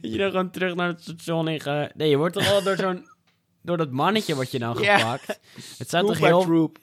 [0.01, 1.95] dat je dan gewoon terug naar het station in gaat.
[1.95, 3.07] Nee, je wordt toch al door zo'n...
[3.61, 5.39] Door dat mannetje word je dan gepakt.
[5.77, 6.41] Het zou toch heel...
[6.41, 6.77] Troop.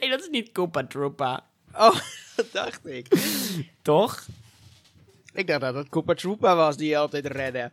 [0.00, 1.46] nee, dat is niet Koopa Troopa.
[1.72, 2.00] Oh,
[2.36, 3.06] dat dacht ik.
[3.82, 4.26] toch?
[5.32, 7.72] Ik dacht dat het Koopa Troopa was die je altijd redde.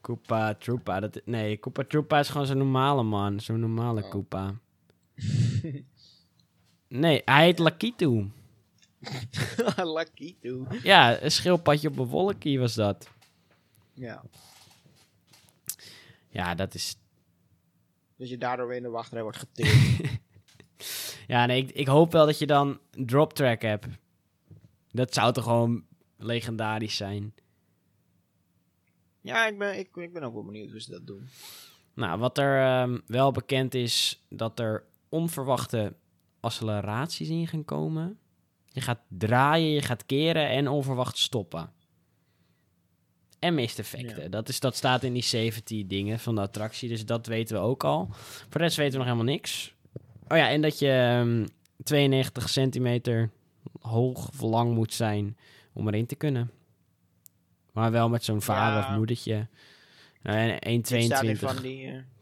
[0.00, 1.00] Koopa Troopa.
[1.00, 3.40] Dat, nee, Koopa Troopa is gewoon zo'n normale man.
[3.40, 4.10] Zo'n normale oh.
[4.10, 4.54] Koopa.
[6.88, 8.30] nee, hij heet Lakitu.
[9.94, 10.66] Lakitu.
[10.82, 13.08] Ja, een schildpadje op een wolkje was dat.
[13.94, 14.22] Ja.
[16.28, 16.96] Ja, dat is...
[18.16, 20.10] Dus je daardoor weer in de wachtrij wordt getild.
[21.26, 23.86] ja, nee, ik, ik hoop wel dat je dan drop track hebt.
[24.90, 25.84] Dat zou toch gewoon
[26.16, 27.34] legendarisch zijn.
[29.20, 31.28] Ja, ik ben, ik, ik ben ook wel benieuwd hoe ze dat doen.
[31.94, 35.94] Nou, wat er um, wel bekend is, dat er onverwachte
[36.40, 38.18] acceleraties in gaan komen.
[38.76, 41.70] Je gaat draaien, je gaat keren en onverwacht stoppen.
[43.38, 44.22] En mist effecten.
[44.22, 44.28] Ja.
[44.28, 47.62] Dat, is, dat staat in die safety dingen van de attractie, dus dat weten we
[47.62, 48.08] ook al.
[48.10, 49.74] Voor de rest weten we nog helemaal niks.
[50.28, 51.46] Oh ja, en dat je um,
[51.84, 53.30] 92 centimeter
[53.80, 55.36] hoog of lang moet zijn
[55.72, 56.50] om erin te kunnen.
[57.72, 58.88] Maar wel met zo'n vader ja.
[58.88, 59.46] of moedertje.
[60.22, 62.15] Uh, 1,22.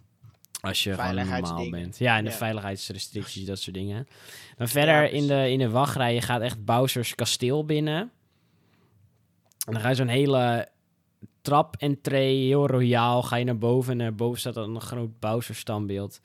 [0.64, 1.98] Als je gewoon normaal bent.
[1.98, 2.36] Ja, en de ja.
[2.36, 4.06] veiligheidsrestricties, dat soort dingen.
[4.56, 8.10] Dan verder ja, in, de, in de wachtrij, je gaat echt Bowser's kasteel binnen.
[9.66, 10.68] En dan ga je zo'n hele
[11.42, 14.00] trap entree, heel royaal, ga je naar boven.
[14.00, 16.20] En boven staat dan een groot Bowser standbeeld.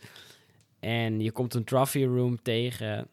[0.79, 3.07] En je komt een trophy room tegen.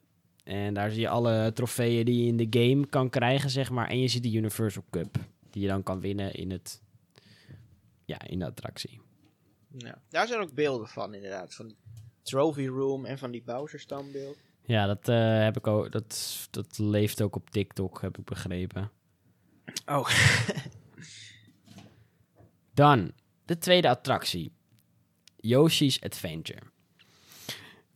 [0.45, 3.89] En daar zie je alle trofeeën die je in de game kan krijgen, zeg maar.
[3.89, 5.17] En je ziet de Universal Cup
[5.51, 6.83] die je dan kan winnen in, het,
[8.05, 9.01] ja, in de attractie.
[9.79, 11.75] Ja, daar zijn ook beelden van inderdaad, van
[12.23, 14.37] Trophy Room en van die Bowser standbeeld.
[14.63, 18.91] Ja, dat, uh, heb ik ook, dat, dat leeft ook op TikTok, heb ik begrepen.
[19.87, 20.09] Oh.
[22.75, 23.13] dan,
[23.45, 24.57] de tweede attractie.
[25.37, 26.61] Yoshi's Adventure.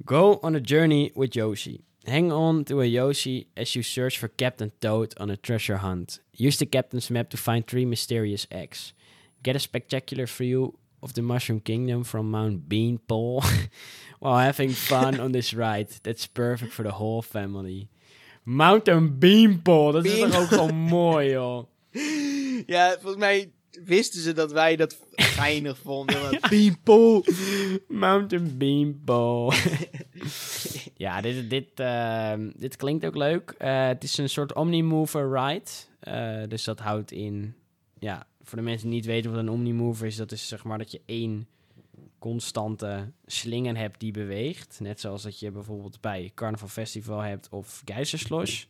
[0.04, 1.84] Go on a journey with Yoshi.
[2.04, 6.20] Hang on to a Yoshi as you search for Captain Toad on a treasure hunt.
[6.32, 8.94] Use the captain's map to find three mysterious eggs.
[9.42, 13.42] Get a spectacular view of the Mushroom Kingdom from Mount Beanpole
[14.18, 15.88] while having fun on this ride.
[16.02, 17.88] That's perfect for the whole family.
[18.44, 21.64] Mountain Beanpole, dat Bean is toch ook zo mooi, joh.
[22.66, 23.50] Ja, volgens mij
[23.84, 26.30] wisten ze dat wij dat geinig vonden.
[26.30, 26.48] ja.
[26.50, 27.24] Beanpole.
[27.88, 29.56] Mountain Beanpole.
[30.96, 33.54] ja, dit, dit, uh, dit klinkt ook leuk.
[33.58, 35.70] Uh, het is een soort Omnimover ride.
[36.08, 37.54] Uh, dus dat houdt in...
[37.98, 40.16] Ja, voor de mensen die niet weten wat een Omnimover is...
[40.16, 41.48] dat is zeg maar dat je één
[42.18, 44.80] constante slinger hebt die beweegt.
[44.80, 48.64] Net zoals dat je bijvoorbeeld bij Carnival Festival hebt of Geisterslosh.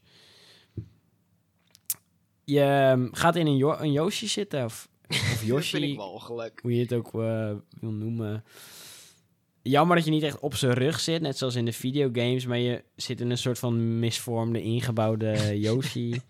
[2.44, 6.74] Je ehm, gaat in een, jo een Yoshi zitten, of, of Yoshi, vind ik hoe
[6.74, 8.44] je het ook uh, wil noemen.
[9.62, 12.58] Jammer dat je niet echt op zijn rug zit, net zoals in de videogames, maar
[12.58, 16.20] je zit in een soort van misvormde, ingebouwde Yoshi.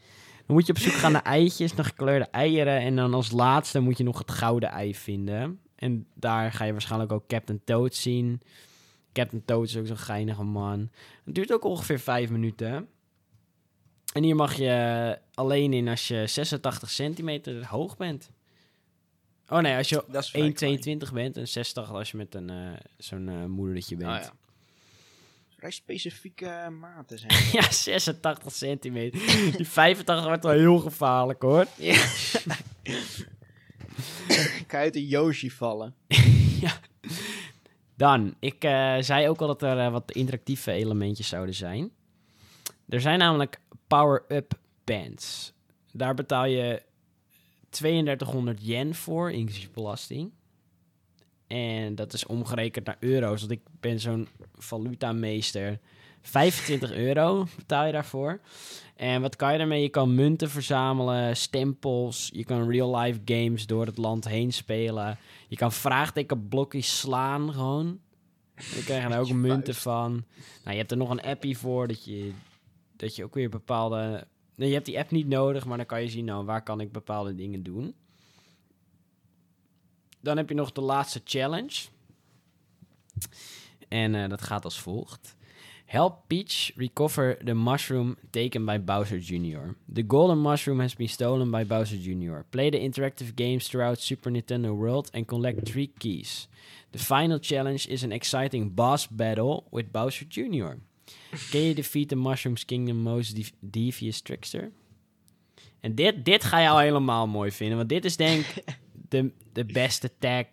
[0.51, 2.81] Dan moet je op zoek gaan naar eitjes, naar gekleurde eieren.
[2.81, 5.61] En dan als laatste moet je nog het gouden ei vinden.
[5.75, 8.41] En daar ga je waarschijnlijk ook Captain Toad zien.
[9.13, 10.91] Captain Toad is ook zo'n geinige man.
[11.25, 12.89] Het duurt ook ongeveer vijf minuten.
[14.13, 18.31] En hier mag je alleen in als je 86 centimeter hoog bent.
[19.49, 20.05] Oh nee, als je
[21.09, 24.11] 1,22 bent en 60 als je met een uh, zo'n uh, moedertje bent.
[24.11, 24.33] Oh, ja.
[25.61, 27.33] Vrij specifieke maten zijn.
[27.63, 29.21] ja, 86 centimeter.
[29.57, 31.67] Die 85 wordt wel heel gevaarlijk hoor.
[31.77, 32.07] Ja.
[34.67, 35.95] kan uit de Yoshi vallen.
[36.65, 36.81] ja.
[37.97, 41.91] Dan, ik uh, zei ook al dat er wat interactieve elementjes zouden zijn.
[42.89, 44.53] Er zijn namelijk power-up
[44.85, 45.53] bands.
[45.93, 46.83] Daar betaal je
[47.69, 50.33] 3200 yen voor, inclusief belasting.
[51.51, 55.79] En dat is omgerekend naar euro's, want ik ben zo'n valutameester.
[56.21, 58.41] 25 euro betaal je daarvoor.
[58.97, 59.83] En wat kan je daarmee?
[59.83, 62.31] Je kan munten verzamelen, stempels.
[62.33, 65.19] Je kan real-life games door het land heen spelen.
[65.49, 68.01] Je kan vraagtekenblokjes slaan gewoon.
[68.55, 70.11] Je krijg er ook munten van.
[70.65, 72.33] Nou, je hebt er nog een appie voor dat je
[72.97, 74.27] dat je ook weer bepaalde...
[74.55, 76.81] Nee, je hebt die app niet nodig, maar dan kan je zien, nou, waar kan
[76.81, 77.95] ik bepaalde dingen doen.
[80.21, 81.87] Dan heb je nog de laatste challenge.
[83.89, 85.37] En eh, dat gaat als volgt.
[85.85, 89.75] Help Peach recover the mushroom taken by Bowser Jr.
[89.93, 92.45] The golden mushroom has been stolen by Bowser Jr.
[92.51, 96.49] Play the interactive games throughout Super Nintendo World and collect three keys.
[96.91, 100.79] The final challenge is an exciting boss battle with Bowser Jr.
[101.51, 104.71] Can you defeat the Mushroom's Kingdom most dev- devious trickster?
[105.81, 108.47] En dit, dit ga je al helemaal mooi vinden, want dit is denk
[109.11, 110.47] de, de beste tag.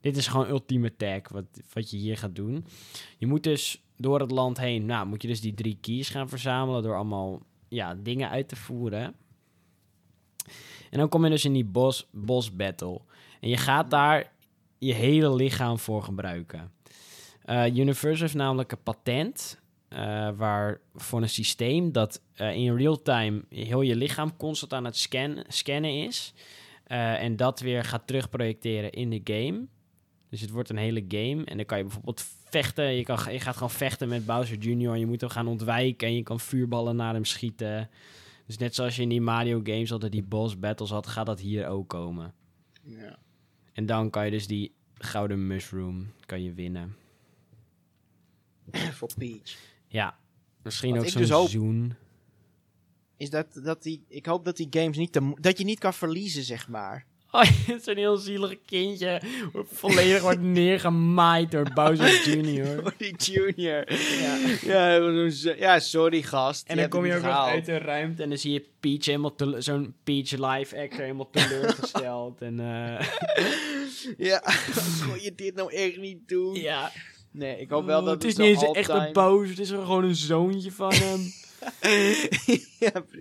[0.00, 2.66] Dit is gewoon ultieme tag wat, wat je hier gaat doen.
[3.18, 6.28] Je moet dus door het land heen, nou moet je dus die drie keys gaan
[6.28, 9.14] verzamelen door allemaal ja, dingen uit te voeren.
[10.90, 13.00] En dan kom je dus in die bos, bos battle.
[13.40, 14.32] En je gaat daar
[14.78, 16.72] je hele lichaam voor gebruiken.
[17.44, 23.02] Eh, Universal heeft namelijk een patent eh, waar voor een systeem dat eh, in real
[23.02, 26.34] time heel je lichaam constant aan het scan, scannen is.
[26.92, 29.66] Eh, en dat weer gaat terugprojecteren in de game.
[30.28, 31.44] Dus het wordt een hele game.
[31.44, 32.94] En dan kan je bijvoorbeeld vechten.
[32.94, 34.96] Je, kan, je gaat gewoon vechten met Bowser Jr.
[34.96, 36.08] Je moet hem gaan ontwijken.
[36.08, 37.90] En je kan vuurballen naar hem schieten.
[38.46, 41.40] Dus net zoals je in die Mario games altijd die boss battles had, gaat dat
[41.40, 42.34] hier ook komen.
[42.82, 43.18] Ja.
[43.72, 46.96] En dan kan je dus die gouden mushroom kan je winnen.
[48.98, 49.56] Voor Peach.
[49.86, 50.18] Ja,
[50.62, 51.94] misschien ook zo'n dus hoop- zoen.
[53.22, 55.94] Is dat, dat die, ik hoop dat die games niet te, dat je niet kan
[55.94, 57.04] verliezen, zeg maar.
[57.34, 59.22] Oh, het is een heel zielig kindje.
[59.72, 62.82] Volledig wordt neergemaaid door Bowser Jr.
[62.98, 63.92] Die junior.
[64.20, 66.68] Ja, ja, ja sorry gast.
[66.68, 69.34] En dan kom je ook nog uit de ruimte en dan zie je Peach helemaal
[69.58, 72.40] zo'n Peach live actor helemaal teleurgesteld.
[72.42, 73.06] en eh,
[74.28, 74.42] Ja,
[75.06, 76.54] kon je dit nou echt niet doen?
[76.54, 76.92] ja,
[77.30, 79.70] Nee, ik hoop wel Oh, dat het is niet eens echt een Bowser, het is
[79.70, 81.32] gewoon een zoontje van hem.
[82.80, 83.20] ja, pre-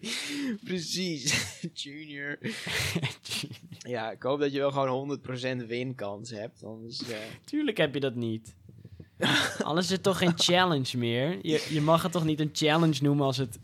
[0.64, 1.34] precies.
[1.74, 2.38] Junior.
[3.88, 5.20] Ja, ik hoop dat je wel gewoon
[5.64, 6.64] 100% winkans hebt.
[6.64, 8.56] Anders, eh, Tuurlijk heb je dat niet.
[9.64, 11.40] Anders is het toch geen challenge meer.
[11.42, 13.60] Je, je mag het toch niet een challenge noemen als het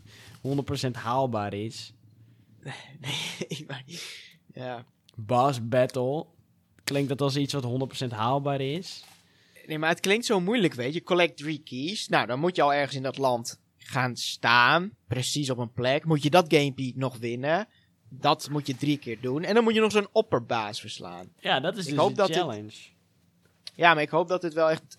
[0.86, 1.92] 100% haalbaar is.
[3.00, 3.84] nee, maar-
[4.54, 4.84] ja.
[5.16, 6.26] Boss battle.
[6.84, 9.04] Klinkt dat als iets wat 100% haalbaar is?
[9.66, 11.02] Nee, maar het klinkt zo moeilijk, weet je.
[11.02, 12.08] Collect three keys.
[12.08, 13.60] Nou, dan moet je al ergens in dat land
[13.90, 14.90] gaan staan.
[15.06, 16.04] Precies op een plek.
[16.04, 17.68] Moet je dat gamepie nog winnen.
[18.08, 19.42] Dat moet je drie keer doen.
[19.44, 21.28] En dan moet je nog zo'n opperbaas verslaan.
[21.40, 22.72] Ja, dat is Ik dus hoop een dat dit- challenge.
[23.74, 24.98] Ja, maar ik hoop dat dit wel echt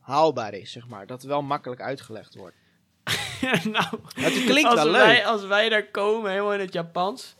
[0.00, 1.06] haalbaar is, zeg maar.
[1.06, 2.56] Dat het wel makkelijk uitgelegd wordt.
[3.72, 5.24] nou, Het klinkt als wel wij, leuk.
[5.24, 7.34] Als wij daar komen, helemaal in het Japans.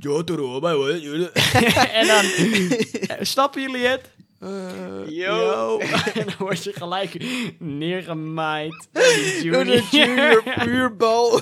[1.92, 4.10] en dan eh, snappen jullie het?
[4.40, 5.78] Eh, Yo.
[6.14, 7.24] en dan word je gelijk
[7.58, 8.88] neergemaaid.
[9.42, 10.64] door Door de junior junior.
[10.64, 11.40] puurbal.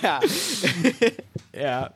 [0.00, 0.22] ja,
[1.52, 1.92] ja.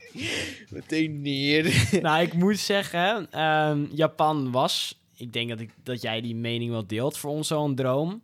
[0.70, 1.88] meteen neer.
[2.02, 5.02] Nou, ik moet zeggen, ehm, Japan was...
[5.16, 8.22] Ik denk dat, ik, dat jij die mening wel deelt voor ons zo'n droom.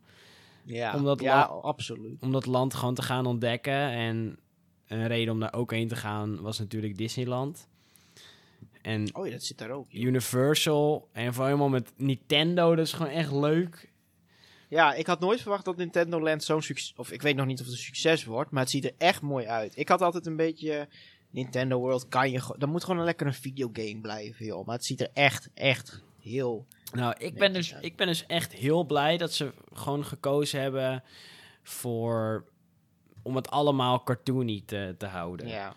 [0.65, 2.21] Ja, ja absoluut.
[2.21, 3.91] Om dat land gewoon te gaan ontdekken.
[3.91, 4.39] En
[4.87, 7.69] een reden om daar ook heen te gaan was natuurlijk Disneyland.
[8.85, 9.87] En Oh ja, dat zit daar ook.
[9.91, 10.03] joh.
[10.05, 13.93] Universal en vooral helemaal met Nintendo, dat is gewoon echt leuk.
[14.69, 16.93] Ja, ik had nooit verwacht dat Nintendo Land zo'n succes...
[16.97, 19.23] Of ik weet nog niet of het een succes wordt, maar het ziet er echt
[19.23, 19.77] mooi uit.
[19.77, 20.89] Ik had altijd een beetje...
[21.31, 22.41] Nintendo World kan je...
[22.41, 24.67] gewoon- Dat moet gewoon een lekker een videogame blijven, joh.
[24.67, 26.67] Maar het ziet er echt, echt heel...
[26.93, 27.85] Nou, ik ben, dus, uit.
[27.85, 31.03] ik ben dus echt heel blij dat ze gewoon gekozen hebben
[31.63, 32.45] voor...
[33.23, 35.49] om het allemaal cartoony te, te houden.
[35.49, 35.75] Ja.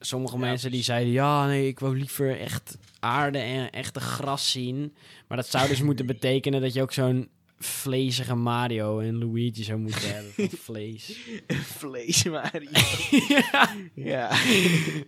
[0.00, 4.50] Sommige Ja, mensen die zeiden, ja, nee, ik wil liever echt aarde en echte gras
[4.50, 4.94] zien.
[5.28, 7.28] Maar dat zou dus moeten betekenen dat je ook zo'n
[7.58, 11.18] vlezige Mario en Luigi zou moeten hebben van vlees.
[11.48, 12.68] Vlees, Mario.
[13.28, 13.68] ja.
[13.94, 14.30] ja.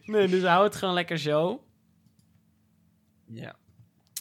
[0.04, 1.62] Nee, dus hou het gewoon lekker zo.
[3.26, 3.56] Ja.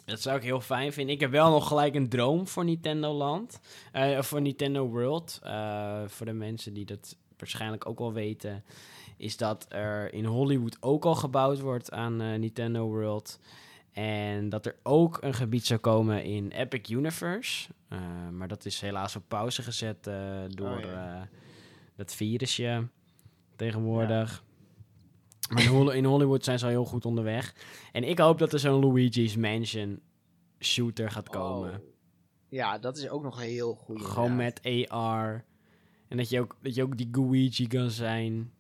[0.06, 1.16] Dat zou ik heel fijn vinden.
[1.16, 3.60] Ik heb wel nog gelijk een droom voor Nintendo Land.
[3.92, 5.40] eh, of voor Nintendo World.
[5.44, 8.64] Eh, voor de mensen die dat waarschijnlijk ook wel weten.
[9.22, 13.40] Is dat er in Hollywood ook al gebouwd wordt aan eh, Nintendo World.
[13.92, 17.70] En dat er ook een gebied zou komen in Epic Universe.
[17.88, 18.00] Eh,
[18.32, 21.28] maar dat is helaas op pauze gezet eh, door Oh, ja.
[21.96, 22.88] dat virusje
[23.56, 24.44] tegenwoordig.
[25.50, 27.56] Maar in, Hol- in Hollywood zijn ze al heel goed onderweg.
[27.92, 30.00] En ik hoop dat er zo'n Luigi's Mansion
[30.60, 31.72] shooter gaat komen.
[31.72, 31.78] Oh.
[32.50, 34.04] Ja, dat is ook nog een heel goede.
[34.04, 35.46] Gewoon met AR.
[36.08, 38.52] En dat je, ook, dat je ook die Luigi kan zijn.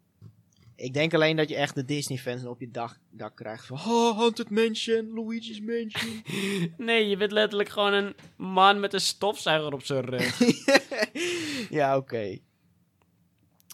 [0.81, 3.77] Ik denk alleen dat je echt de Disney-fans op je dak, dak krijgt van...
[3.77, 6.23] Oh, Haunted Mansion, Luigi's Mansion.
[6.87, 10.39] Nee, je bent letterlijk gewoon een man met een stofzuiger op zijn rug.
[11.79, 12.37] ja, oké.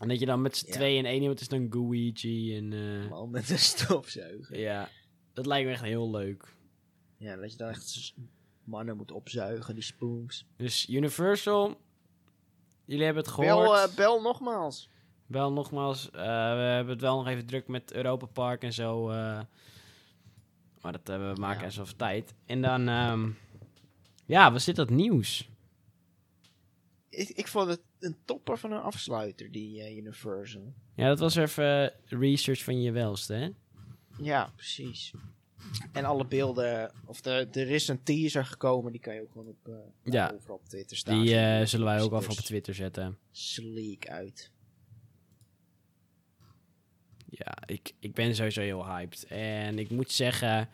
[0.02, 0.72] en dat je dan met z'n Ja.
[0.74, 2.58] tweeën en één iemand is dan Luigi.
[2.58, 4.60] En, eh, Man met een stofzuiger.
[4.60, 4.90] ja.
[5.34, 6.56] Dat lijkt me echt heel leuk.
[7.18, 8.14] Ja, dat je dan echt
[8.64, 10.46] mannen moet opzuigen, die spoons.
[10.58, 11.78] Dus Universal,
[12.86, 13.66] jullie hebben het gehoord.
[13.66, 14.90] Bel, eh, bel nogmaals.
[15.28, 16.22] Wel nogmaals, eh,
[16.56, 19.10] we hebben het wel nog even druk met Europa Park en zo.
[19.10, 19.42] eh,
[20.82, 21.66] maar dat eh, we maken Ja.
[21.66, 22.34] eens even tijd.
[22.46, 23.30] En dan, ehm,
[24.26, 25.50] ja, was dit dat nieuws?
[27.10, 30.74] Ik, ik vond het een topper van een afsluiter, die eh, Universal.
[30.96, 33.50] Ja, dat was even research van je welste, hè?
[34.18, 35.14] Ja, precies.
[35.94, 39.48] En alle beelden, of de, er is een teaser gekomen, die kan je ook gewoon
[39.48, 39.74] op, eh,
[40.14, 40.32] Ja.
[40.36, 41.22] overal op Twitter staan.
[41.24, 43.18] Die eh, zullen wij ook even op Twitter zetten.
[43.32, 44.52] Sleek uit.
[47.38, 49.26] Ja, ik, ik ben sowieso heel hyped.
[49.28, 50.70] En ik moet zeggen,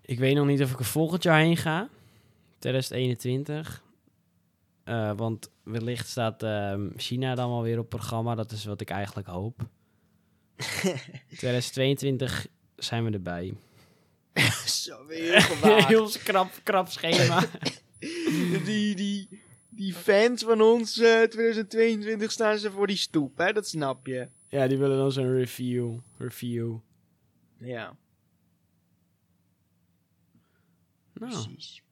[0.00, 1.88] ik weet nog niet of ik er volgend jaar heen ga.
[2.58, 3.82] 2021.
[4.84, 8.34] Eh, want wellicht staat ehm, China dan wel weer op programma.
[8.34, 9.60] Dat is wat ik eigenlijk hoop.
[11.36, 12.46] 2022
[12.76, 13.54] zijn we erbij.
[14.66, 15.46] Zo, weer
[15.86, 17.44] heel krap, krap schema.
[18.64, 23.52] die, die, die fans van ons eh 2022 staan ze voor die stoep, hè?
[23.52, 24.28] Dat snap je.
[24.52, 25.98] Ja, die willen dan zo'n review.
[26.18, 26.74] Review.
[27.58, 27.94] Ja,
[31.14, 31.82] Nou, precies.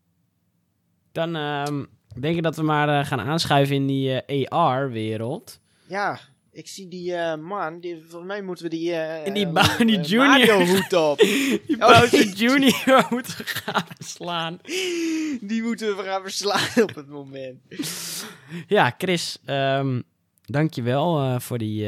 [1.13, 1.85] dan ehm,
[2.21, 5.61] denk ik dat we maar eh, gaan aanschuiven in die eh, AR-wereld.
[5.89, 6.19] Ja,
[6.53, 8.95] ik zie die eh, man, die, volgens mij moeten we die...
[8.95, 10.83] En die Bou- die eh, Junior.
[11.11, 11.19] Op.
[11.67, 12.35] Die Oh, Bowser nee.
[12.35, 14.59] Junior moeten we gaan verslaan.
[15.41, 17.61] die moeten we gaan verslaan op het moment.
[18.67, 20.01] Ja, Chris, ehm
[20.45, 21.87] dankjewel eh voor die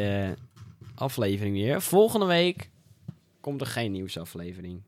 [0.95, 1.80] aflevering weer.
[1.82, 2.70] Volgende week
[3.40, 4.82] komt er geen nieuwsaflevering.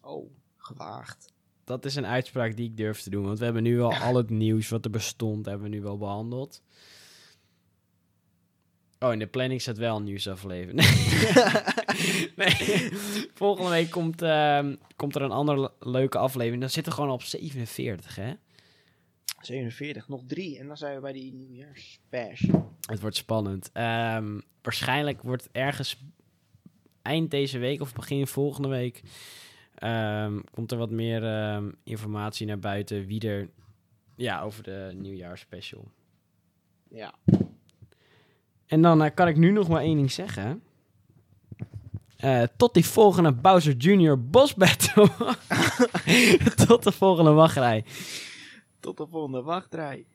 [0.00, 1.32] Oh, gewaagd.
[1.64, 3.24] Dat is een uitspraak die ik durf te doen.
[3.24, 5.98] Want we hebben nu al al het nieuws wat er bestond, hebben we nu wel
[5.98, 6.62] behandeld.
[8.98, 10.80] Oh, in de planning staat wel een nieuwsaflevering.
[12.36, 12.90] Nee.
[13.34, 16.60] Volgende week komt, ehm, komt er een andere le- leuke aflevering.
[16.60, 18.32] Dan zitten we gewoon op 47, hè?
[19.40, 20.58] 47, nog drie.
[20.58, 22.42] En dan zijn we bij die nieuwjaarsbash.
[22.86, 23.70] Het wordt spannend.
[23.72, 25.96] Ehm, waarschijnlijk wordt ergens
[27.02, 29.02] eind deze week of begin volgende week...
[29.74, 33.48] ehm, komt er wat meer ehm, informatie naar buiten wie er...
[34.14, 35.90] Ja, over de nieuwjaarsspecial.
[36.88, 37.14] Ja.
[38.66, 40.62] En dan eh, kan ik nu nog maar één ding zeggen.
[42.16, 44.28] Eh, tot die volgende Bowser Jr.
[44.28, 45.08] Boss Battle.
[46.66, 47.84] tot de volgende wachtrij.
[48.80, 50.06] Tot de volgende wachtrij.